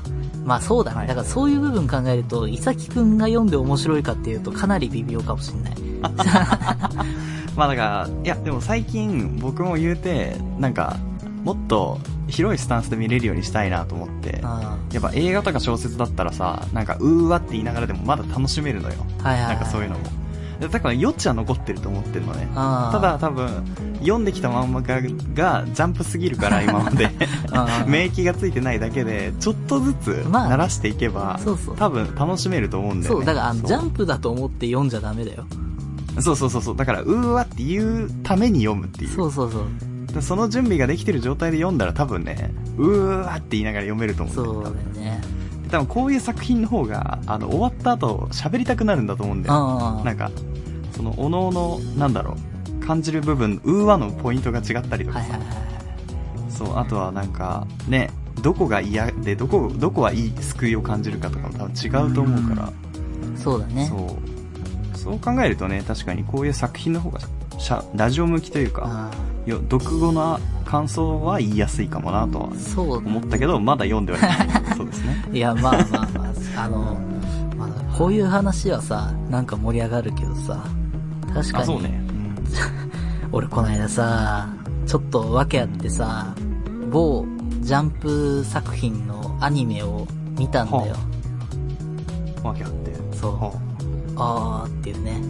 [0.45, 0.99] まあそうだね。
[0.99, 5.75] はいだからそういう部分考えると、いさきくんが読んで面白いかっていうと、かなり微妙かもしんない。
[7.57, 10.97] まあだから、いや、でも最近僕も言うて、なんか、
[11.45, 18.97] もっと広いスタンスで見れるようにしたいなと思って、あやっぱ映画とか小説だったらさ、なんか、うーわって言いながらでもまだ楽しめるのよ。
[19.23, 19.57] あはいはい、はい。
[19.57, 20.05] なんかそういうのも。
[20.61, 22.49] だから余地は残ってると思ってるのね。
[22.55, 23.49] ただ多分、
[24.01, 25.01] 読んできた漫画
[25.35, 27.11] がジャンプすぎるから 今まで
[27.87, 33.21] 免疫がついてないだけで、ちょっとずつまあ慣らしていけば、そうそう多分楽しめると思うんだよね。
[33.21, 35.45] そう、だからジャンプだと思って読んじゃダメだよ。
[36.21, 36.77] そうそうそうそう。
[36.77, 39.11] だから、うーわって言うために読むっていう。
[39.11, 39.67] そうそうそう。
[40.15, 44.75] でその準備ができてる状態で読んだら多分ね、うーわって言いながら読めると思うんだよそうだよ
[45.17, 45.21] ね。
[45.71, 50.03] 多分こういう作品の方が、あの、終わった後喋りたくなるんだと思うんだよ。
[50.05, 50.31] なんか、
[50.93, 52.37] その、おのおの、なんだろ
[52.81, 55.59] う、感じる部分、うーわのポイントが違ったりとかさ、はいはいはい。
[56.49, 62.73] そう、あとはなんか、ね、どこが嫌で、どこ、どこはいい救いを感じるかとかも多分違うと思うから、
[63.37, 63.87] そうだね。
[63.89, 64.34] そう。
[65.05, 67.21] そう考えるとね、確かにこういう作品の方が、
[67.59, 69.11] しゃラジオ向きというか、
[69.47, 74.49] 読後の感想は言いやすいかもなとはあそう思ったけど、まだ読んではいない。
[74.75, 75.25] そうですね。
[75.31, 76.25] いや、まあまあま
[76.57, 76.99] あ、あの、
[77.59, 80.65] まあ、こういう話はさ、なんか盛り上がるけどさ、
[81.35, 82.03] 確かあ、に、そうね。
[83.31, 84.49] 俺この間さ、
[84.87, 86.35] ちょっと訳あってさ、
[86.91, 87.27] 某
[87.61, 90.07] ジャンプ作品のアニメを
[90.39, 90.97] 見たんだよ。
[92.39, 92.45] うん。
[92.45, 92.95] わけあって。
[93.13, 93.33] そう。
[93.35, 95.21] はあーっていうね。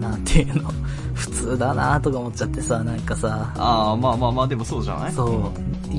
[0.00, 0.70] なんていうの。
[1.18, 5.12] 普通だなとか思っちゃってさ、なんかさ、ああー、まあまあまあ、でもそうじゃない？
[5.12, 5.52] そ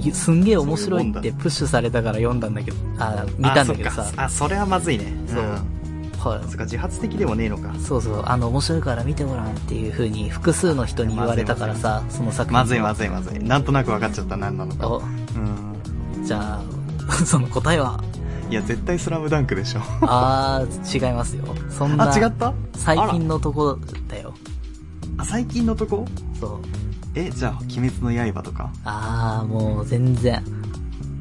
[0.08, 5.14] う、すんげえ面白いってプッシュされたから読んだんだけど、あ見たんだけどさあそれはまずいね。
[5.28, 5.50] そううん
[6.20, 7.74] はいそっか、自発的でもねえのか。
[7.80, 12.54] そうそう、あの、面白いから見てごらんっていう風に複数の人に言われたからさ、その作品。
[12.60, 13.40] まずいまずいまずい。
[13.44, 14.88] なんとなく分かっちゃった、何なのか。
[14.90, 15.02] お、う
[16.22, 16.26] ん。
[16.26, 16.60] じゃ
[17.10, 18.02] あ、 その答えは、
[18.50, 19.82] いや、絶対スラムダンクでしょ。
[20.02, 21.44] あー、違いますよ。
[21.70, 22.54] そんな、あ、違った？
[22.76, 24.34] 最近のとこだよ。
[25.18, 26.06] あ、最近のとこ？
[26.40, 26.60] そう。
[27.14, 28.72] え、じゃあ、鬼滅の刃とか？
[28.84, 30.44] あー、もう全然。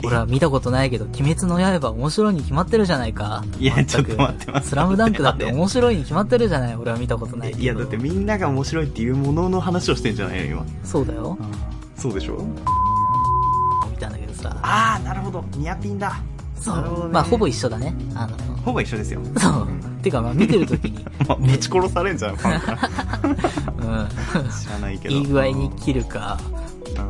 [0.04, 3.44] 俺は見たことないけど、鬼滅の刃面白いに決まってるじゃないか。
[3.58, 6.76] いやちょっと待って待ってスラムダンクだって面白いに決まってるじゃない？
[6.76, 7.62] 俺は見たことないけど。
[7.62, 10.66] いや、だってみんなが面白いっていうものの話をしてんじゃないの今。
[10.84, 11.36] そうだよ。
[11.96, 12.42] そうでしょ？
[13.90, 14.56] みたんだけどさ。
[14.62, 15.44] あー、なるほど。
[15.56, 16.22] ニアピンだ。
[16.60, 16.76] そう。
[17.06, 17.94] ねまあ、ほぼ一緒だね。
[18.14, 19.20] あの、ほぼ一緒ですよ。
[19.36, 19.68] そう。
[20.02, 22.78] てか、まあ、見てるときに、 まあ、ぶち殺されんじゃん、ファンから。
[24.42, 24.50] うん。
[24.50, 25.14] 知らないけど。
[25.14, 26.58] いい具合に切るか、うん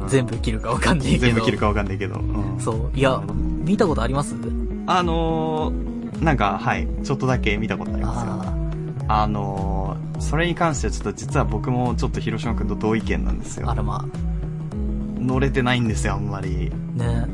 [0.08, 1.20] 全部切るかわかんないけど。
[1.26, 2.16] 全部切るかわかんないけど。
[2.16, 2.90] うんそう。
[2.94, 3.22] いや、
[3.64, 4.34] 見たことあります？
[4.86, 6.86] あのー、なんか、はい。
[7.02, 8.32] ちょっとだけ見たことありますよ。
[9.08, 13.76] ああのー、それに関してはちょっと実は僕もちょっと広島くんと同意見なんですあ、あよ。
[13.76, 14.04] らま
[15.18, 16.70] 乗れてないんですよ、あんまり。
[16.98, 17.02] あ。
[17.02, 17.26] ね。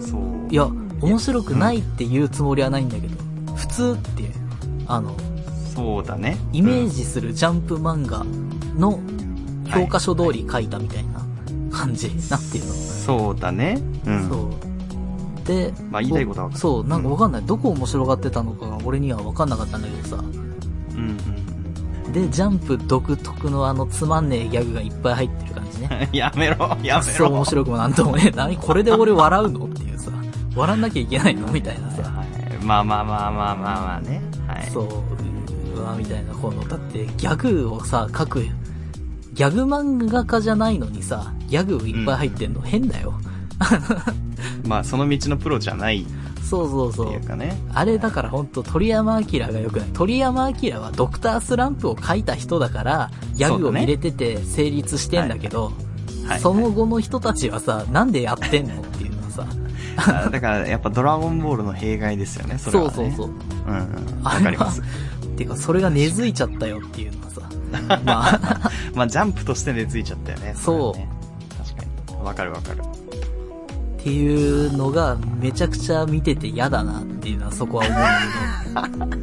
[0.00, 0.20] そう。
[0.50, 0.68] いや、
[1.00, 3.16] 面白くないって言うつもりはないんだけど、
[3.54, 4.30] 普通って、
[4.86, 5.14] あの、
[5.74, 6.36] そうだね。
[6.52, 8.24] イメージするジャンプ漫画
[8.76, 9.00] の
[9.72, 11.24] 教科書通り書いたみたいな
[11.70, 12.08] 感じ。
[12.30, 13.80] なんていうの、そうだね。
[14.06, 14.28] うん。
[14.28, 14.50] そ
[15.44, 15.46] う。
[15.46, 17.42] で、まあ言いたいことはそう、なんかわかんない。
[17.42, 20.16] どこ面白がってたのかが俺にはわかんなかったんだけどさ。
[20.16, 21.18] うんうん
[22.12, 26.08] で、ジャンプ独特のあのつまんねえギャグがいっぱい入ってる感じね。
[26.10, 26.18] うん。
[26.18, 27.44] やめろ、やめそう面ろ。
[27.44, 28.56] 白くもなんともね、何？
[28.56, 29.67] これで俺笑うの？
[30.58, 31.46] 笑んなきゃいけないの？
[31.48, 32.02] みたいなさ。
[32.02, 32.28] はい
[32.64, 34.20] まあまあまあまあまあまあね。
[34.46, 34.70] はい。
[34.70, 38.42] そう、うわ、みたいな、この、だって、ギャグをさ、書く、
[39.32, 43.14] ギャグ漫画家じゃないのにさ、ギャグいっぱい入ってんの変だよ。
[44.66, 46.06] まあその道のプロじゃないっ
[46.42, 47.20] そうそうそうう。
[47.20, 47.56] かね。
[47.74, 49.88] あれだからほんと鳥山明が良くない。
[49.92, 55.72] 鳥山明はドクタースランプを書いた人だから、ギャグを入れてて成立してんだけど、
[56.26, 56.40] はい。
[56.40, 58.74] その後の人たちはさ、なんでやってんの？
[58.80, 59.54] っていうのはさ、あ
[60.30, 62.90] だからやっぱドラゴンボールの弊害ですよね、それは、ね。
[62.94, 63.30] そうそうそう。
[63.66, 64.22] うんうん。
[64.22, 64.82] わかります。
[65.36, 67.40] てか、それが根付いちゃったよっていうのはさ、
[68.04, 70.54] まあ、まあジャンプとして根付いちゃったよね。
[70.56, 71.08] そうね
[71.56, 72.24] 確かに。
[72.24, 72.80] わかるわかる。
[72.80, 79.18] っていうのがめちゃくちゃ見てて嫌だなっていうのはそこは思うんだ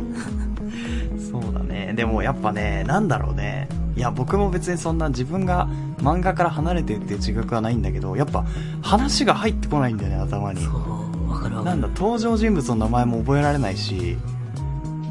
[1.31, 1.93] そうだね。
[1.95, 3.69] でもやっぱね、なんだろうね。
[3.95, 5.67] いや、僕も別にそんな自分が
[6.05, 8.45] 漫画から離れてっていう自覚はないんだけど、やっぱ
[8.83, 10.61] 話が入ってこないんだよね、頭に。
[10.61, 11.65] そう、わかるわかる。
[11.65, 14.17] なんだ、登場人物の名前も覚えられないし、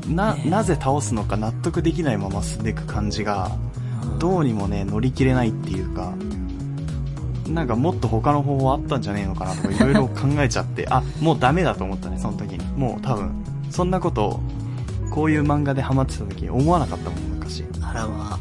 [0.09, 3.51] な、ねなぜ倒すのか納得できないまま進んでいく感じが、
[4.21, 6.15] どうにもね、乗り切れないっていうか、
[7.49, 12.65] なんかもっと他の方法あったんじゃねえのかなとかいろいろ考えちゃって、 あ、もうダメだと思ったね、その時に。
[12.79, 13.33] もう多分、
[13.71, 14.41] そんなこと、
[15.11, 17.65] こういう漫画でハマってた時思わなかったもん、昔。
[17.83, 18.39] あらま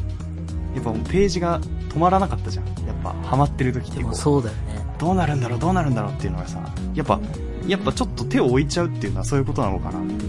[0.74, 1.60] やっぱページが
[1.94, 2.66] 止まらなかったじゃん。
[2.86, 4.84] やっぱハマってる時っあ、でもてこう、そうだよね。
[4.98, 6.60] どうなるんだろう、どうなるんだろうっていうのがさ、
[6.94, 7.20] やっぱ、
[7.66, 10.20] やっぱちょっと手を置いちゃうっていうのはそういうことなのかなっていう。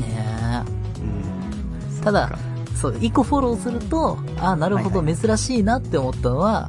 [0.00, 0.64] ね
[1.00, 2.00] うん。
[2.00, 2.04] え。
[2.04, 2.38] ただ
[2.74, 6.68] そう、一個フォローすると、あなるほど、はい珍しいなって思ったのは、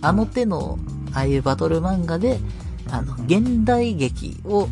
[0.00, 0.78] あの手の、
[1.12, 2.38] ああいうバトル漫画で、
[2.90, 4.68] あの、現代劇を、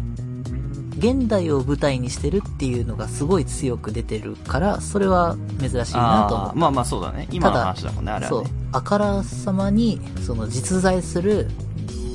[0.98, 6.52] 現代を舞台にしてるっていうのがすごい強く出てるから、それは珍しいなと思った。
[6.52, 7.28] あーまあまあそうだね。
[7.30, 8.62] 今の話だもんね、あれそうはね。。
[8.72, 11.48] あからさまに、その実在する、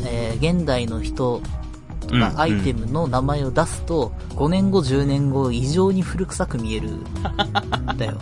[0.05, 1.41] えー現代の人
[2.07, 6.89] とうんかアイテムの名前を出すと、5年後、10年後、異常に古臭く見える。
[7.97, 8.17] だよ。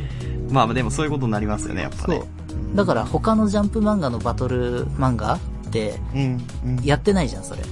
[0.50, 2.22] まあでもそういうことになりますよね、やっぱそうね。。
[2.74, 5.38] だから他のジャンプ漫画のバトル漫画っ
[5.70, 6.40] て、うん。
[6.66, 6.84] うん。
[6.84, 7.62] やってないじゃん、それ。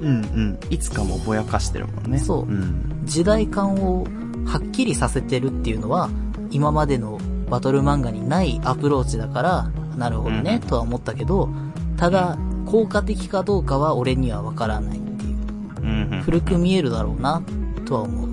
[0.00, 0.58] うんうん。
[0.70, 2.18] いつかもぼやかしてるもんね。
[2.18, 3.02] そううん。
[3.04, 4.06] 時代感を
[4.46, 6.08] はっきりさせてるっていうのは、
[6.50, 7.15] 今までの
[7.48, 11.48] バトル漫画にないアプローチだから、なるほどね、うんとは思ったけど、
[11.96, 16.22] ただ、効果的かどうかは俺にはわからないっていう。
[16.22, 17.42] 古く見えるだろうな、
[17.84, 18.26] とは思う。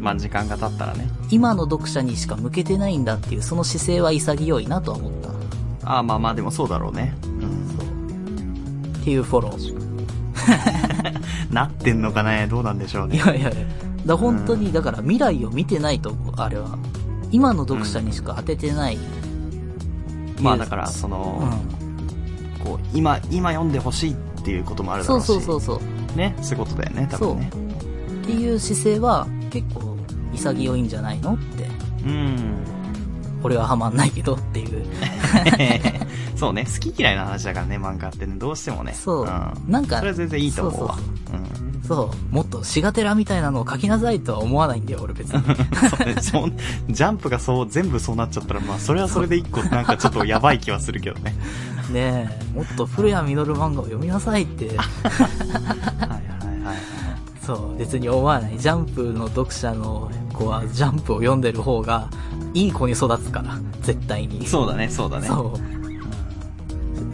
[0.00, 1.08] まあ時間が経ったらね。
[1.30, 5.30] 今の読者にしか向けてないんだっていう、その姿勢は潔いなとは思った。
[5.90, 7.14] ああまあまあでもそうだろうね。
[7.24, 7.40] うん。
[7.40, 7.84] そ
[8.94, 9.00] う。
[9.00, 9.84] っていうフォロー。
[11.52, 13.16] なってんのかね、どうなんでしょうね。
[13.16, 13.66] いやいやいや。
[14.06, 16.78] だ本当に、だから未来を見てないと思う、あれは。
[17.34, 18.98] 今の読者にしか当ててない。
[20.40, 21.10] まあだから、そうん。
[21.10, 21.52] の、
[22.62, 25.26] こう、今、今読んでほしいっていうこともあるだそうろうし。
[25.26, 25.82] そうそうそ
[26.14, 26.16] う。
[26.16, 27.50] ね、そういうことだよね、多分ね。
[28.22, 29.96] っていう姿勢は結構
[30.32, 31.68] 潔いんじゃないのって。
[32.06, 32.38] うん。
[33.42, 34.86] 俺はハマんないけどっていう。
[36.38, 38.94] そうね、好き嫌いの話だからね、漫画ってね、どうしてもね。
[38.94, 39.24] そう。
[39.24, 39.28] ん。
[39.68, 40.94] なんか、それは全然いいと思うわ。
[40.96, 41.73] そううん。
[41.86, 42.34] そう。
[42.34, 45.42] もっとシガテラみたいなのを書きなさいとは思わないんだよ、俺別に。
[46.22, 46.56] そうね、
[46.88, 51.34] ジャンプがそう、全部そうなっちゃったら、まあ、それはそれで一個、なんかちょっとやばい気はするけどね。
[51.92, 56.78] ねえ、もっと古谷実漫画を読みなさいって、はいはいはい。
[57.44, 58.58] そう、別に思わない。
[58.58, 62.08] ジャンプの読者の子はジャンプを読んでる方が、
[62.54, 64.46] いい子に育つから、絶対に。
[64.46, 65.26] そうだね、そうだね。
[65.26, 65.74] そう。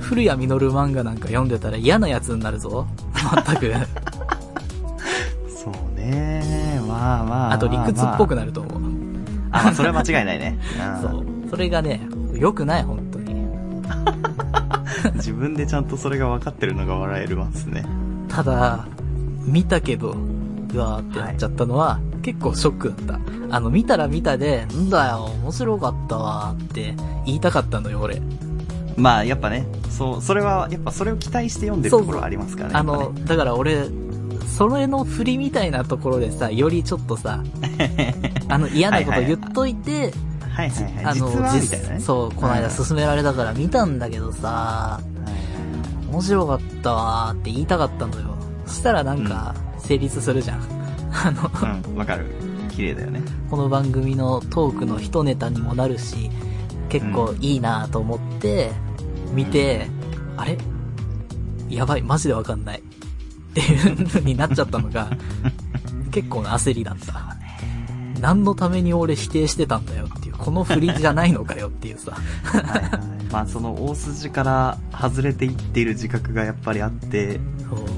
[0.00, 2.86] 古谷実漫画なんか読んでたら嫌なやつになるぞ。
[3.46, 3.72] 全く。
[7.24, 7.52] まあまあ。
[7.52, 8.82] あと理屈っぽくななると思う。
[9.52, 10.58] あ、まあそれは間違いないね。
[10.94, 11.26] うんそう。
[11.50, 12.00] それがね、
[12.34, 13.34] 良くない、本当に。
[15.16, 17.84] 自分でちゃんとそれが分かってるのが笑えるますね。
[18.28, 18.86] ただ、
[19.44, 20.14] 見たけど、
[20.72, 23.20] うわーってなっちゃったのは、結構ショックだった。
[23.56, 26.94] あの、見たら見たで、んだよ、面白かったわーって
[27.26, 28.22] 言いたかったのよ、俺。
[28.96, 32.74] まあやっぱね、そう、それは、やっぱそれを期待して読んでるところはありますからね。
[32.74, 33.88] あやっぱの、だから俺、
[34.60, 37.42] それの振りみたいなところでさ、よりちょっとさ、
[38.48, 40.12] あの、嫌なこと言っといて、ね、
[40.50, 41.04] はいはいはい。
[41.06, 41.98] あの、実はね。
[41.98, 48.34] そう、この間勧められたから見たんだけどさ、はいはい面白かったわーって言いたかったのよ。
[48.66, 50.60] そしたらなんか、成立するじゃん。
[51.10, 51.80] あの、はい。
[51.88, 52.26] うん、わかる。
[52.68, 53.22] 綺麗だよね。
[53.48, 56.30] この番組のトークの一ネタにもなるし、
[56.90, 58.72] 結構いいなと思って、
[59.32, 59.88] 見て、
[60.36, 60.58] あれ？
[61.70, 62.82] やばい、マジでわかんない。
[63.50, 65.10] っていう風になっちゃったのが、
[66.10, 67.36] 結構な焦りだった。
[68.20, 72.12] 何のために俺否定してたんだよっていう、この振りじゃないのかよっていうさ。
[72.44, 73.00] はいはい。
[73.32, 77.40] まあその大筋から外れていっている自覚がやっぱりあって、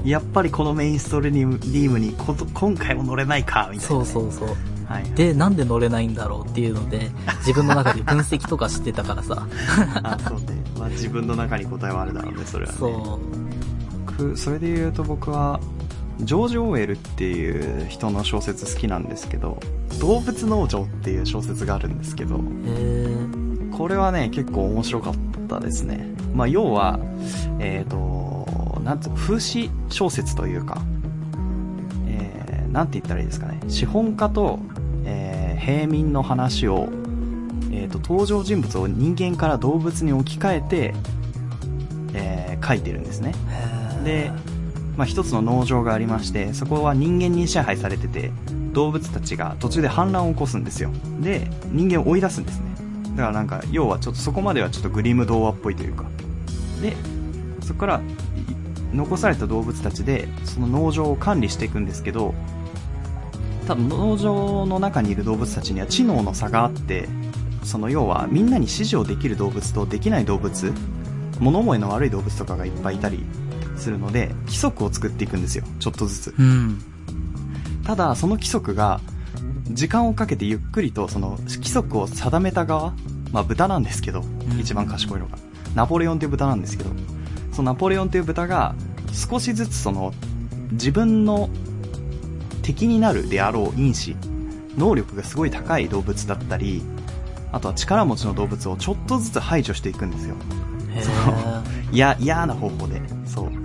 [0.05, 4.05] やっぱりこのメインストリームにこと今回も乗れないか、みたいな、ね。
[4.05, 4.55] そうそうそう。
[4.85, 5.03] はい。
[5.15, 9.47] で、なんで乗れないんだろうっていうので、自分の中で分析とかしてたからさ。
[10.03, 10.63] あ、そうね。
[10.77, 12.77] まあ自分の中に答えはあるだろうね、それはね。
[12.77, 13.19] そ
[14.23, 15.59] 僕それで言うと僕は
[16.19, 19.59] ジョージ・オーエルっていう人の小説好きなんですけど
[19.99, 22.39] 「動物農場」っていう小説があるんですけど。
[23.75, 25.13] これはね結構面白かっ
[25.49, 26.07] たですね。
[26.35, 26.99] まあ要は
[27.57, 30.79] えっ、となんつ風刺小説というか
[32.05, 33.59] えー、なんて言ったらいいですかね。
[33.67, 34.59] 資本家と、
[35.05, 36.89] えー平民の話を
[37.71, 40.93] えー、と登場人物を人間から動物に置き換えて、
[42.13, 43.33] えー書いてるんですね。
[43.49, 44.31] へで、
[44.97, 48.31] まあ、一つの農場がありましてそこは人間に支配されてて
[48.73, 50.91] 動物たちが途中で反乱を起こすんですよ。
[51.21, 52.73] で人間を追い出すんですね。
[53.15, 56.05] だからなんか要はちょっとそこまではちょっとグリム童話っぽいというか。
[56.81, 56.95] で
[57.61, 58.01] そこから
[58.93, 62.33] 残された動物たちでその農場を管理していくんですけど
[63.67, 67.07] 多分農場の中にいる動物たちには知能の差があって
[67.63, 70.73] その要はみんなに指示をできる動物とできない動物
[71.39, 73.25] 物思いの悪い動物とかがいっぱいいたり
[73.77, 76.79] するので規則を作っていくんですよちょっとずつうん。
[77.85, 79.01] ただその規則が
[79.69, 82.93] 時間をかけてゆっくりとその規則を定めた側
[83.31, 85.37] まあ豚なんですけどん一番賢いのが
[85.75, 86.91] ナポレオンという豚なんですけど
[87.51, 88.75] そのナポレオンという豚が
[89.11, 90.13] 少しずつその
[90.71, 91.49] 自分の
[92.61, 94.15] 敵になるであろう因子
[94.77, 96.81] 能力がすごい高い動物だったり
[97.51, 100.35] あとは力持ちの動物をちょっとずつ排除していくんですよ
[100.95, 102.99] へそうーいや、嫌な方法で。
[103.27, 103.62] そう。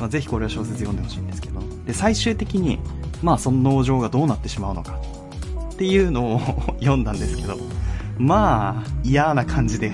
[0.00, 1.60] まあ、ぜひこれは小説読んでほしいんですけど。
[1.86, 2.78] で、最終的に、
[3.22, 4.98] まあその農場がどうなってしまうのか。
[5.72, 6.40] っていうのを
[6.80, 7.58] 読んだんですけど。
[8.18, 9.92] まあ、嫌な感じで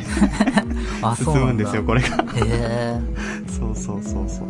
[1.00, 2.24] あ、進むんですよ、これが。
[2.34, 3.00] へ
[3.46, 4.46] そうそうそうそう。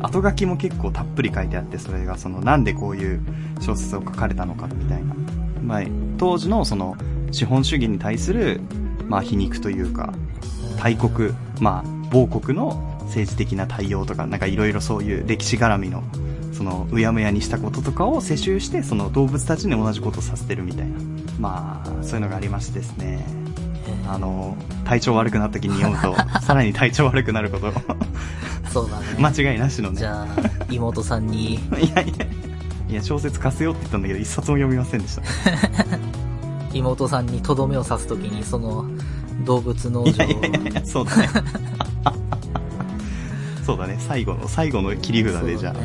[0.00, 3.20] 後書きも結構たっぷり書いてあって、それがその、なんでこういう
[3.60, 5.14] 小説を書かれたのかみたいな。
[5.62, 5.82] まあ、
[6.16, 6.96] 当時のその、
[7.30, 8.62] 資本主義に対する、
[9.06, 16.02] まあ皮肉というか、ー大国、まあ、某国の政治的な対応とか、なんかいろいろそういう歴史絡みの、
[16.52, 20.92] その、うやむやにしたこととかを世襲して、その動物たちに同じことをさせてるみたいな。
[21.38, 23.24] まあ、そういうのがありましてですね。
[24.06, 27.72] あの、体調悪くなった時に読むと、 さらに体調悪くなること、
[28.72, 29.06] そうだね。
[29.18, 29.98] 間違いなしのね。
[29.98, 30.26] じゃあ、
[30.70, 32.26] 妹さんに、 いやいや、
[32.88, 35.22] いや、小説貸せよって言ったんだけど、一冊も読みませんでした。
[36.72, 38.84] 妹さんにとどめを刺すときに、その、
[39.44, 40.36] 動物農場いやいや
[40.70, 41.28] いや、そうだね。
[43.70, 45.72] そうだね、最後の、最後の切り札で、じゃあ。
[45.74, 45.80] ね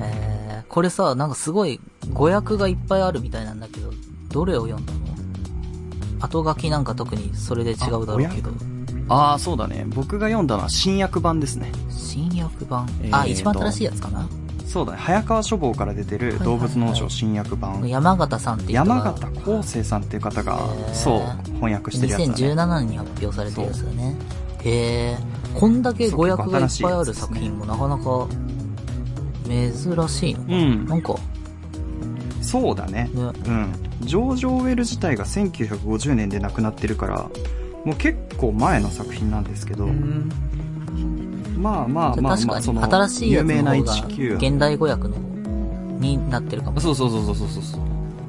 [0.00, 1.78] えー、これさ、なんかすごい
[2.14, 3.90] 語訳がいっぱいあるみたいなんだけど、
[4.30, 4.98] どれを読んだの？
[6.20, 8.50] 後書きなんか特にそれで違うだろうけど。
[9.08, 9.84] ああ、そうだね。
[9.88, 11.70] 僕が読んだのは新訳版ですね。
[11.90, 14.26] 新訳版、えあ、一番新しいやつかな？
[14.66, 14.98] そうだね。
[14.98, 17.86] 早川書房から出てる動物農場新訳版。
[17.86, 20.58] 山形さんっていう山形康生さんっていう方が
[20.94, 22.32] そう、翻訳してるやつだね。
[22.54, 24.16] 2017年に発表されてるやつだね。
[24.64, 25.31] へえ。
[25.54, 28.28] こんだけ語訳がいっぱいある作品もなかなか
[29.44, 31.14] 珍しいのかな、うんなんか、
[32.40, 33.10] そうだね。
[33.14, 33.72] ね、うん。
[34.00, 37.30] ジョージ・オーウェル自体が1950年で亡くなってるから、
[37.84, 39.86] もう結構前の作品なんですけど、
[41.56, 44.36] まあまあまあまあ、確かにその、新しいやつ有名なの方が19。
[44.36, 45.16] 現代語訳の
[45.98, 46.80] になってるかも。
[46.80, 47.80] そうそうそうそうそうそう。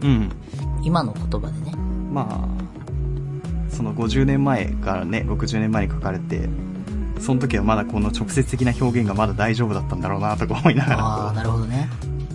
[0.03, 0.31] うん。
[0.83, 1.75] 今の言葉でね。
[2.11, 6.47] まあ、その50年前からね、60年前に書かれて、
[7.23, 10.99] その時はまだこの直接的な表現がまだ大丈夫だったんだろうなとか思いながら。
[10.99, 11.89] ああ、なるほどね。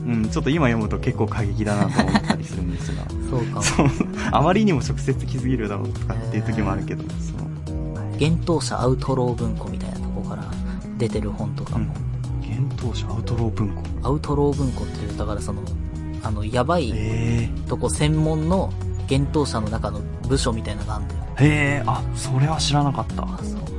[0.07, 3.03] うん、ちょっと今読むと結構過激だなと思ったりするんですが。
[3.28, 3.62] そうかも。
[3.62, 3.86] そう。
[4.32, 7.51] あまりにも直接的すぎるだろうとかっていう時もあるけど、その
[8.12, 10.45] 幻冬者アウトロー文庫みたいなとこから
[10.97, 11.93] 出てる本とかも、
[12.41, 13.82] 幻冬者アウトロー文庫。
[14.03, 15.62] アウトロー文庫っていう、だからその、
[16.22, 18.72] あの、やばいへとこ専門の
[19.11, 21.20] 幻冬者の中の部署みたいなのがあるんだよ。
[21.41, 21.49] えへ
[21.80, 23.22] えあそれは知らなかった。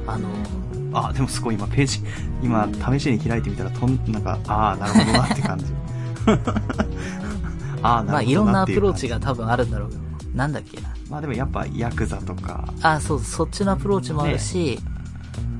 [0.07, 0.29] あの、
[0.93, 2.01] あでもすごい今ページ
[2.41, 2.67] 今
[2.97, 5.65] 試しに開いてみたらとんなんかああなるほどなって感じ。
[6.29, 8.11] ああなるほどなっていう感じ。
[8.11, 10.01] まあいろんなアプローチが多分あるんだろうけど、
[10.35, 10.89] なんだっけな。
[11.09, 12.71] まあでもやっぱヤクザとか。
[12.81, 14.79] あ、そう、そっちのアプローチもあるし、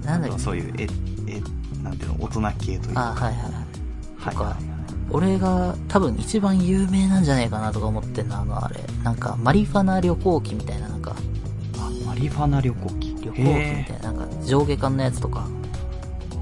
[0.05, 0.87] なんだっけそういうえ
[1.27, 3.09] えなんていうの大人系というか。
[3.11, 3.53] あ、はいはいはい。
[4.19, 4.55] はいはいはい。
[5.11, 8.79] 俺が多分一番有名なんじゃないかなとか思ってんの、あの、あれ。
[9.03, 11.15] なんか、マリファナ旅行記みたいな、なんか、
[11.79, 13.15] あマリファナ旅行記。
[13.23, 15.47] 旅行記みへたいな、なんか、上下巻のやつとか、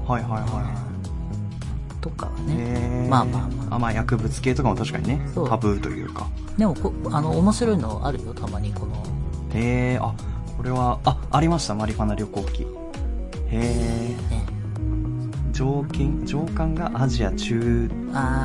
[0.06, 0.88] ーはいはいは
[2.00, 3.06] とかいね。
[3.10, 3.74] まあまあまあ。
[3.76, 6.26] あまあ薬物系とかも確かにねタブーというか。
[6.56, 8.94] でもこ、あの、面白いのあるよ、たまに、この、
[9.54, 10.12] へえあ
[10.56, 12.62] これはあありましたマリファナ旅行記。
[12.62, 12.66] へ
[13.50, 13.58] え
[14.30, 14.44] ね、
[15.52, 17.88] 条件上巻がアジア中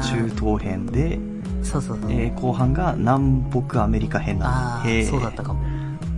[0.03, 1.19] 中東編で、
[1.63, 2.11] そうそうそう。
[2.11, 5.59] えー後半が南北アメリカ編なんあだへあ、そうだったかも。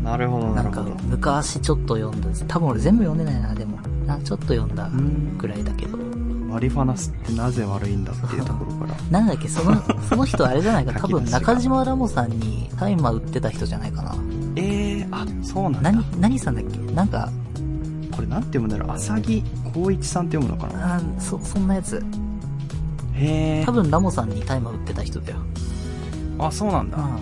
[0.05, 3.77] なるほどなんるほど、昔ちょっと読んだ、多分俺全部読んでないな、でも。
[4.05, 5.35] なちょっと読んだん。
[5.37, 5.97] ぐらいだけど。
[5.97, 8.95] マリファナスってなぜ悪いんだっていうところから。
[9.09, 9.75] なんだっけ、その、
[10.07, 14.15] その人あれじゃないか、 多分中島ラモさんに大麻売ってた人じゃないかな。
[14.55, 15.91] えー、あそうなんだ。
[15.91, 16.77] 何、何さんだっけ？
[16.93, 17.29] なんか、
[18.15, 19.43] これなんて読むんだろう浅木
[19.73, 20.95] 浩一さんって読むのかな？
[20.95, 21.97] あーそ、そんなやつ。
[23.13, 25.37] へえ多分ラモさんに大麻売ってた人だよ。
[26.37, 27.19] あそうなんだ、うまあ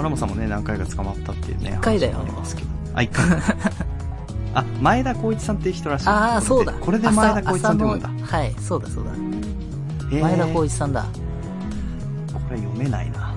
[0.00, 2.20] ラモさんもね何回か捕まったっていうね一回だよ。
[2.20, 2.68] ありますけど。
[2.94, 3.24] あ一回
[4.54, 6.08] あ前田浩一さんっていう人らしい。
[6.08, 6.72] ああ、そうだ。
[6.72, 8.26] これで前田浩一さんって読むんだ。
[8.26, 9.10] はい、そうだそうだ。
[10.10, 11.04] 前田浩一さんだ。
[12.32, 13.34] これ読めないな。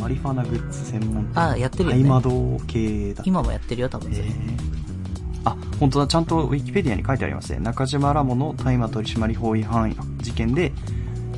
[0.00, 1.40] マリファナグッズ専門店。
[1.40, 2.02] あーやってるよね。
[2.02, 3.22] 大魔道系だ。
[3.26, 4.10] 今もやってるよ、多分
[5.44, 6.06] あ本当だ。
[6.06, 7.60] ちゃんとウィキペディアに書いてありますね。
[7.60, 10.72] 中島ラモの大麻取締法違反事件で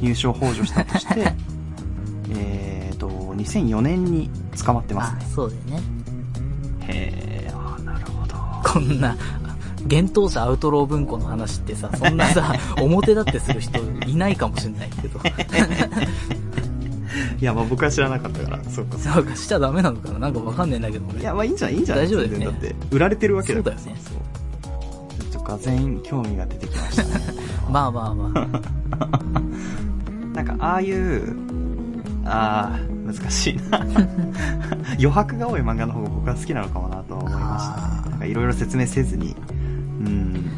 [0.01, 1.33] 入賞幇助したとして
[2.35, 4.31] えっと2004年に
[4.65, 5.83] 捕まってますあねそうだよね。
[6.81, 8.35] へえあーなるほど。
[8.69, 9.17] こんな、
[9.85, 15.21] 幻冬者アウトロー文庫の話ってさ、そんなさ、 表立ってする人いないかもしれないけど。
[17.41, 18.97] いやまあ僕は知らなかったからそうか。
[18.99, 20.19] なんかしちゃダメなのかな？
[20.21, 21.21] なんかわかんないんだけど俺。
[21.21, 22.07] いやまあいいんじゃないいいんじゃない。
[22.07, 22.45] 大丈夫だよね。
[22.47, 23.77] だって売られてるわけだから。
[23.79, 24.03] そうだよね。
[24.05, 24.11] そ
[25.29, 25.33] う。
[25.33, 27.09] ちょっとがぜん興味が出てきましたね
[27.69, 28.49] まあまあまあ。
[30.35, 31.37] なんかああいう
[32.25, 33.81] あー難しいな。
[34.95, 37.59] 余白が多い漫画の方が僕は好きなのかもなとは思いま
[38.05, 38.17] した。
[38.19, 39.35] ねいろいろ説明せずに。
[40.01, 40.51] うん。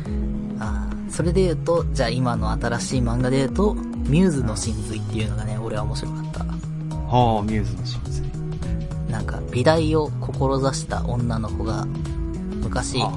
[0.58, 1.10] あー。
[1.10, 3.74] それで言うと、じゃあ今の新しい漫画で言うと、
[4.06, 6.44] ミューズの真髄っていうのがね、俺は面白かった。
[6.44, 8.30] はあミューズの真髄。
[9.10, 11.86] なんか、美大を志した女の子が、
[12.62, 13.12] 昔、あ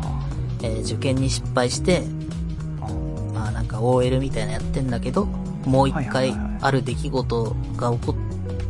[0.62, 3.34] えー受験に失敗して、ー。
[3.34, 5.28] まあなんか OL みたいなやってんだけど、
[5.66, 8.27] もう一回ある出来事が起こっ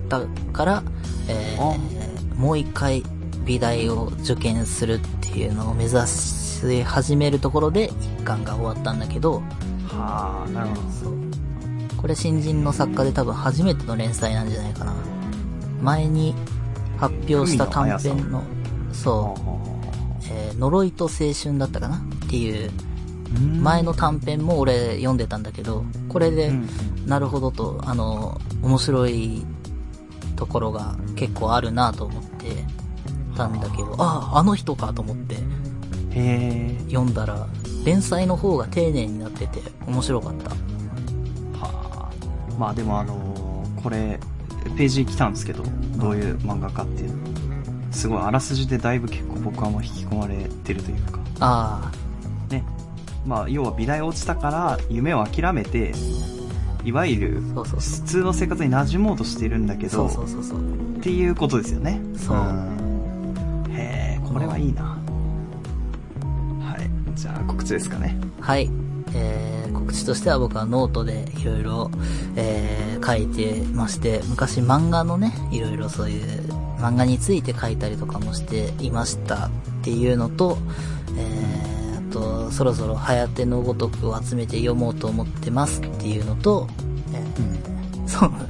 [0.07, 0.21] た
[0.53, 0.83] から、
[1.27, 3.03] えーもう一回
[3.45, 7.85] 美大を受験するっていうのを目指し始めるところで
[8.17, 9.41] 一巻が終わったんだけど、
[9.87, 10.81] はあなるほど。
[11.99, 14.93] これ新人の作家で多分初めての連載なんじゃないかな。
[15.81, 16.35] 前に
[16.97, 18.43] 発表した短編の、
[18.93, 19.41] そう、
[20.31, 21.97] えー呪いと青春だったかな？
[21.97, 22.69] っていう
[23.35, 23.63] うん。
[23.63, 26.67] 前の短編も俺読んでたんだけど、これで、うん。
[27.07, 29.43] なるほどと、あの、面白い
[30.37, 32.63] ところが結構あるなと思って
[33.35, 33.59] たん。
[33.59, 35.35] だけど、ああ、あの人かと思って
[36.87, 37.47] 読んだら、
[37.83, 40.49] 連載の方が丁寧になってて面白かった。
[41.59, 42.09] はあ
[42.57, 43.47] まあでもあのー
[43.81, 44.19] これ
[44.75, 45.63] ページ来たんですけど
[45.97, 47.15] どういう漫画かっていう。
[47.15, 47.27] の
[47.91, 51.19] すごいあらすじでだいぶ結構僕はもう引き込まれてるというか。
[51.39, 51.91] あ
[52.49, 52.63] ね。
[53.25, 55.93] まあ要は美大落ちたから夢を諦めて
[56.87, 57.41] いわゆる。
[57.53, 57.65] 普
[58.05, 60.59] 通の生活に馴染もうとしてるんだけどそうそうそうそう。
[60.59, 68.69] っていうことですよねそうんへえこれはいいなはいじゃあ告知ですかねはい。
[69.13, 71.91] えー、告知としては僕はノートでいろいろ、
[72.35, 76.23] えー、書いてまして、昔漫画のね、いろいろそういう
[76.77, 79.49] 漫画について書いたりとかもしていましたっ
[79.81, 80.57] ていうのと、
[81.17, 81.46] えー、
[82.09, 86.67] あと、そろそろ早手のごとくを集めて読もうと思ってますっていうのと、
[87.13, 88.45] えー、そうだね、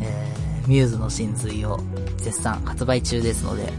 [0.00, 1.80] えー、ミューズの真髄を
[2.18, 3.72] 絶賛発売中ですので、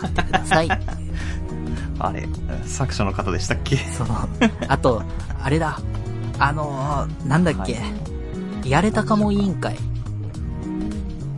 [0.00, 0.68] 買ってください。
[2.00, 2.28] あれ、
[2.64, 3.76] 作者の方でしたっけ？
[3.76, 4.06] そう。
[4.68, 5.02] あと、
[5.42, 5.80] あれだ。
[6.38, 7.74] あのー、なんだっけ。
[7.74, 7.80] は
[8.64, 9.76] やれたかも委員会。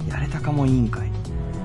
[0.08, 1.09] やれたかも委員会。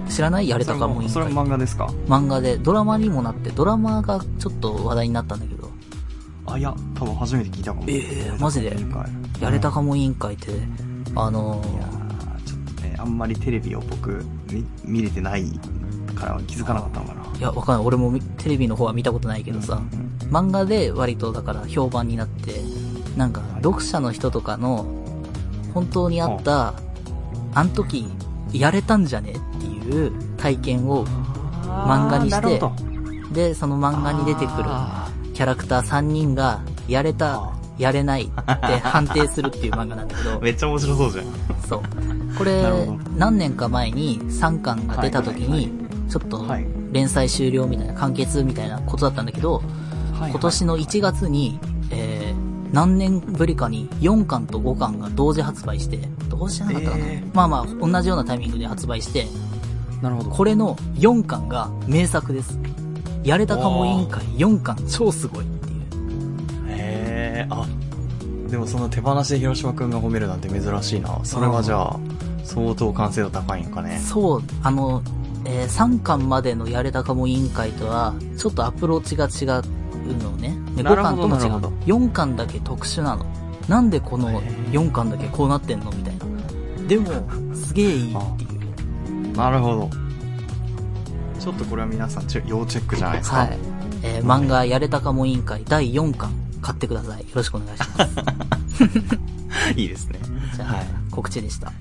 [0.10, 1.88] 知らないやれたかも委員それも漫画ですか？
[2.08, 5.70] 漫画で、ドラマにもなって、ドラマがちょっと話題になったんだけど、
[6.46, 7.86] あ、いや、多分初めて聞いたかも。
[7.88, 8.76] えーマジで？
[9.42, 10.52] やれたかも委員会って、
[11.16, 15.44] あのいやーちょっとね、あんまりテレビを僕、見見れてない
[16.16, 17.24] から気づかなかったのかな。
[17.24, 17.86] ー、いや、わかんない。
[17.86, 19.82] 俺もみテレビの方は見たことないけどさ、
[20.30, 22.54] 漫画で割とだから評判になって、
[23.18, 24.86] なんか、読者の人とかの、
[25.74, 26.74] 本当にあった、
[27.54, 28.08] あん時、
[28.60, 31.06] やれたんじゃねっていう体験を、
[31.66, 32.62] 漫画にして
[33.34, 40.30] で、その漫画に出てくるあキャラクター3人が、やれたあ、やれないって判定するっていう漫画なんだけど。
[40.38, 41.26] ー、 めっちゃ面白そうじゃん。
[41.68, 41.82] そう。
[42.38, 42.64] これ
[43.18, 45.72] 何年か前に3巻が出た時に、
[46.10, 49.62] ちょっとはい、連載終了みたいな、完結みたいなことだったんだけど、
[50.18, 52.25] 今年の1月に、えー、
[52.76, 55.98] 何年ぶりかに4巻と5巻が同時発売して、
[56.30, 59.28] 同時じゃなかったかな、えーまあまあ、同じようなタイミングで発売して、
[60.02, 60.30] なるほど。
[60.30, 62.60] これの4巻が名作です。
[63.24, 65.82] やれたかも委員会4巻超すごいっていう。
[66.68, 67.66] へえ、あ、
[68.50, 71.18] でもその手放しで広島くんが褒めるなんて珍しいな。
[71.24, 72.00] それはじゃあ、
[72.44, 74.02] 相当完成度高いんかね。
[74.04, 75.02] そう、あの、
[75.46, 79.85] えー3巻までのやれたかも委員会とは、ちょっとアプローチが違うのね。
[80.76, 81.70] で5なるほ巻とも違うどなるほど。
[81.86, 83.26] 4巻だけ特殊なの。
[83.68, 85.92] なんでこのへー4巻だけこうなってんの？
[85.92, 86.26] みたいな。
[86.88, 87.12] でも、
[87.56, 88.48] すげえいいってい
[89.32, 89.38] う。
[89.38, 89.90] なるほど。
[91.40, 93.38] ちょっとこれは皆さん要チェックじゃないですか。
[93.38, 93.58] はい。
[94.04, 97.22] えー漫画やれたかも委員会第4巻買ってください。
[97.22, 99.74] よろしくお願いします。
[99.80, 100.20] いいですね。
[100.56, 101.72] じゃあ、はい告知でした。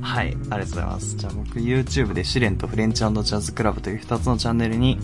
[0.00, 1.16] はい、ありがとうございます。
[1.16, 4.98] じゃあ僕 YouTube で試練とフレンチジャズクラブという2つのチャンネルに、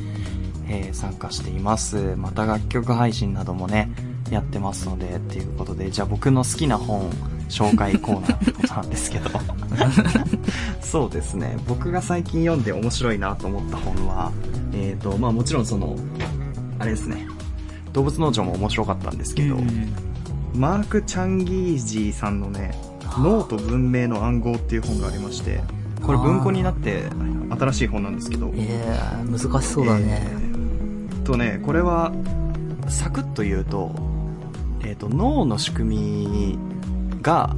[0.69, 2.15] えー参加しています。
[2.17, 3.91] また楽曲配信などもね、
[4.31, 7.11] やってますので、っていうことで、じゃあ僕の好きな本
[7.49, 9.31] 紹介コーナーってことなんですけど。
[10.81, 11.57] そうですね。
[11.67, 14.33] 僕が最近読んで面白いなと思った本は、
[14.73, 15.97] えっ、と、まあもちろんその、
[16.79, 17.27] あれですね。
[17.93, 19.57] 動物農場も面白かったんですけど、
[20.55, 22.73] マーク・チャンギージーさんのね、
[23.19, 25.61] 脳と文明の暗号っていう本がありまして、
[26.03, 27.05] これ文庫になって
[27.51, 30.23] 新しい本なんですけど、えー、難しそうだね。
[30.39, 30.54] えー
[31.25, 32.13] とね、これは、
[32.89, 33.91] サクッと言うと、
[34.85, 36.59] えっ、と、脳の仕組み
[37.23, 37.57] が、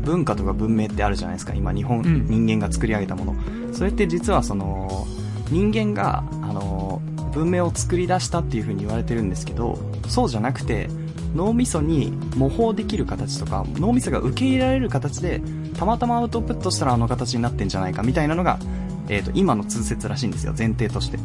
[0.00, 1.54] 文化とか文明ってあるじゃないですか。
[1.54, 3.36] 今、日本、うん人間が作り上げたもの。
[3.72, 5.06] それって実はその、
[5.50, 9.78] 人間が、あの、文明を作り出したっていう風に言われてるんですけど、
[10.08, 10.88] そうじゃなくて、
[11.34, 15.40] 脳みそに模倣できる形とか、脳みそが受け入れられる形で、
[15.78, 18.58] たまたまアウトプットしたらあの形になってんじゃないかみたいなのが、
[19.08, 21.18] えっ、と、今の通説らしいんですよ、前提として。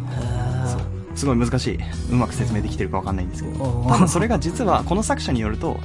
[1.18, 1.80] すごい難しい。
[2.12, 4.08] うまく説明できてるかわかんないんですけど。
[4.08, 5.78] それが実はこの作者によると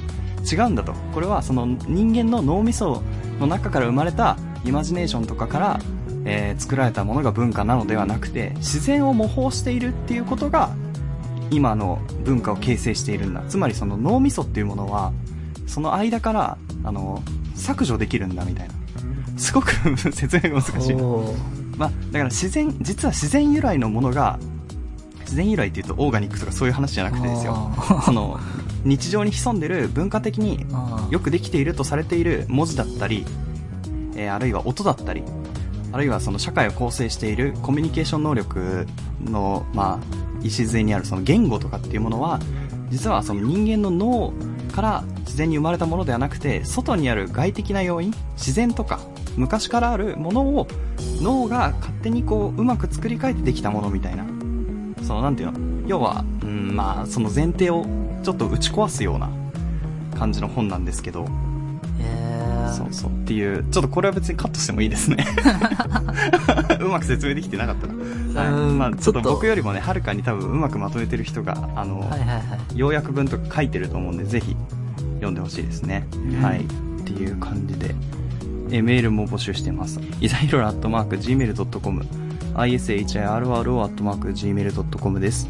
[0.49, 0.93] 違うんだと。
[1.13, 3.01] これはその人間の脳みそ
[3.39, 5.79] の中から生まれたイマジネーションとかから、
[6.25, 10.69] えー作られたものが文化なのではなくて自然を模倣しているっていうことが
[11.49, 13.43] 今の文化を形成しているんだ。
[13.49, 15.11] つまりその脳みそっていうものは
[15.65, 17.23] その間からあの
[17.55, 18.73] 削除できるんだみたいな。
[19.37, 20.95] すごく 説明が難しい。
[21.77, 24.39] まあ、だから自然、実は自然由来のものが、
[25.33, 27.71] 自然由来っていうとオーガニックとかそういう話じゃなくてですよ。
[27.75, 28.39] あその、
[28.85, 30.63] 日常に潜んでる文化的に
[31.09, 33.25] よくできているとされている文字だったり、
[34.15, 35.23] えーあるいは音だったり、
[35.91, 38.85] あるいはその社会を構成しているコミュニケーション能力
[39.25, 42.39] の、まあ、礎にあるその言語とかっていうものは、
[42.91, 44.33] 実はその人間の脳
[44.71, 48.99] から自然に生まれたものではなくて、外にある外的な要因、自然とか、
[49.35, 50.67] 昔からあるものを
[51.21, 54.25] 脳が勝手にこう、うまく作り変えてできたものみたいな。
[55.03, 57.85] その、なんていうの要は、うん、まあ、その前提を
[58.23, 59.29] ちょっと打ち壊すような
[60.17, 61.27] 感じの本なんですけど、
[61.99, 62.33] えー
[62.73, 65.25] そうそうっていう、ちょっとこれは別にカットしてもいいですね。
[66.81, 68.41] うまく説明できてなかったな。
[68.41, 68.51] はい。
[68.51, 72.41] うんまあちょっと僕よりもね、はるかに多分うまくまとめてる人が、あの、はいはいはい。
[72.75, 74.55] 要約文とか書いてると思うんで、ぜひ
[75.15, 76.07] 読んでほしいですね。
[76.15, 76.61] うんはい。
[76.61, 77.95] っていう感じで、
[78.71, 79.99] えメールも募集してます。
[80.19, 82.05] いざひろらアットマーク gmail.com、
[82.55, 85.47] ishiroro アットマーク gmail.com です。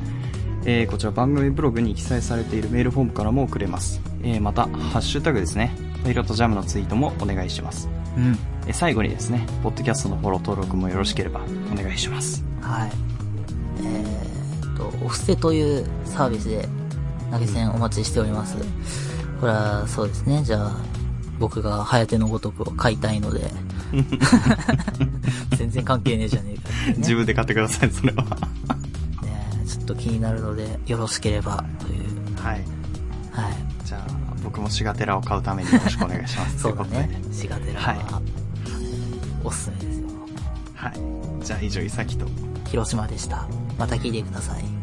[0.65, 4.01] えーこちら番組ブログに記載されているメールフォームからも送れます。
[4.23, 5.75] えーまた、ハッシュタグですね。
[6.03, 7.89] パイロットジャムのツイートもお願いします。
[8.17, 8.37] うん。
[8.65, 11.41] えー最後にですね、ポッドキャストのフォロー登録もよろしければ
[11.71, 12.43] お願いします。
[12.61, 12.91] はい。
[13.79, 16.67] えーっと、お布施というサービスで
[17.31, 18.55] 投げ銭お待ちしております。
[19.41, 20.71] これはそうですね、じゃあ、
[21.39, 23.51] 僕がハヤテのごとくを買いたいので、
[25.57, 28.23] 全然関係ねえじゃねえかね、自分で買ってください、それは。
[28.23, 32.36] ねちちょっと気になるので、よろしければ、という。
[32.38, 32.55] はい。
[33.31, 33.53] はい。
[33.86, 34.07] じゃあ、
[34.43, 36.59] 僕もシガテラを買うためによろしくお願いします。
[36.63, 37.21] そうだね。
[37.31, 38.21] シガテラは、は
[39.43, 40.07] おすすめですよ。
[40.75, 41.45] はい。
[41.45, 42.25] じゃあ、以上、いさきと。
[42.69, 43.47] 広島でした。
[43.77, 44.82] また聞いてください。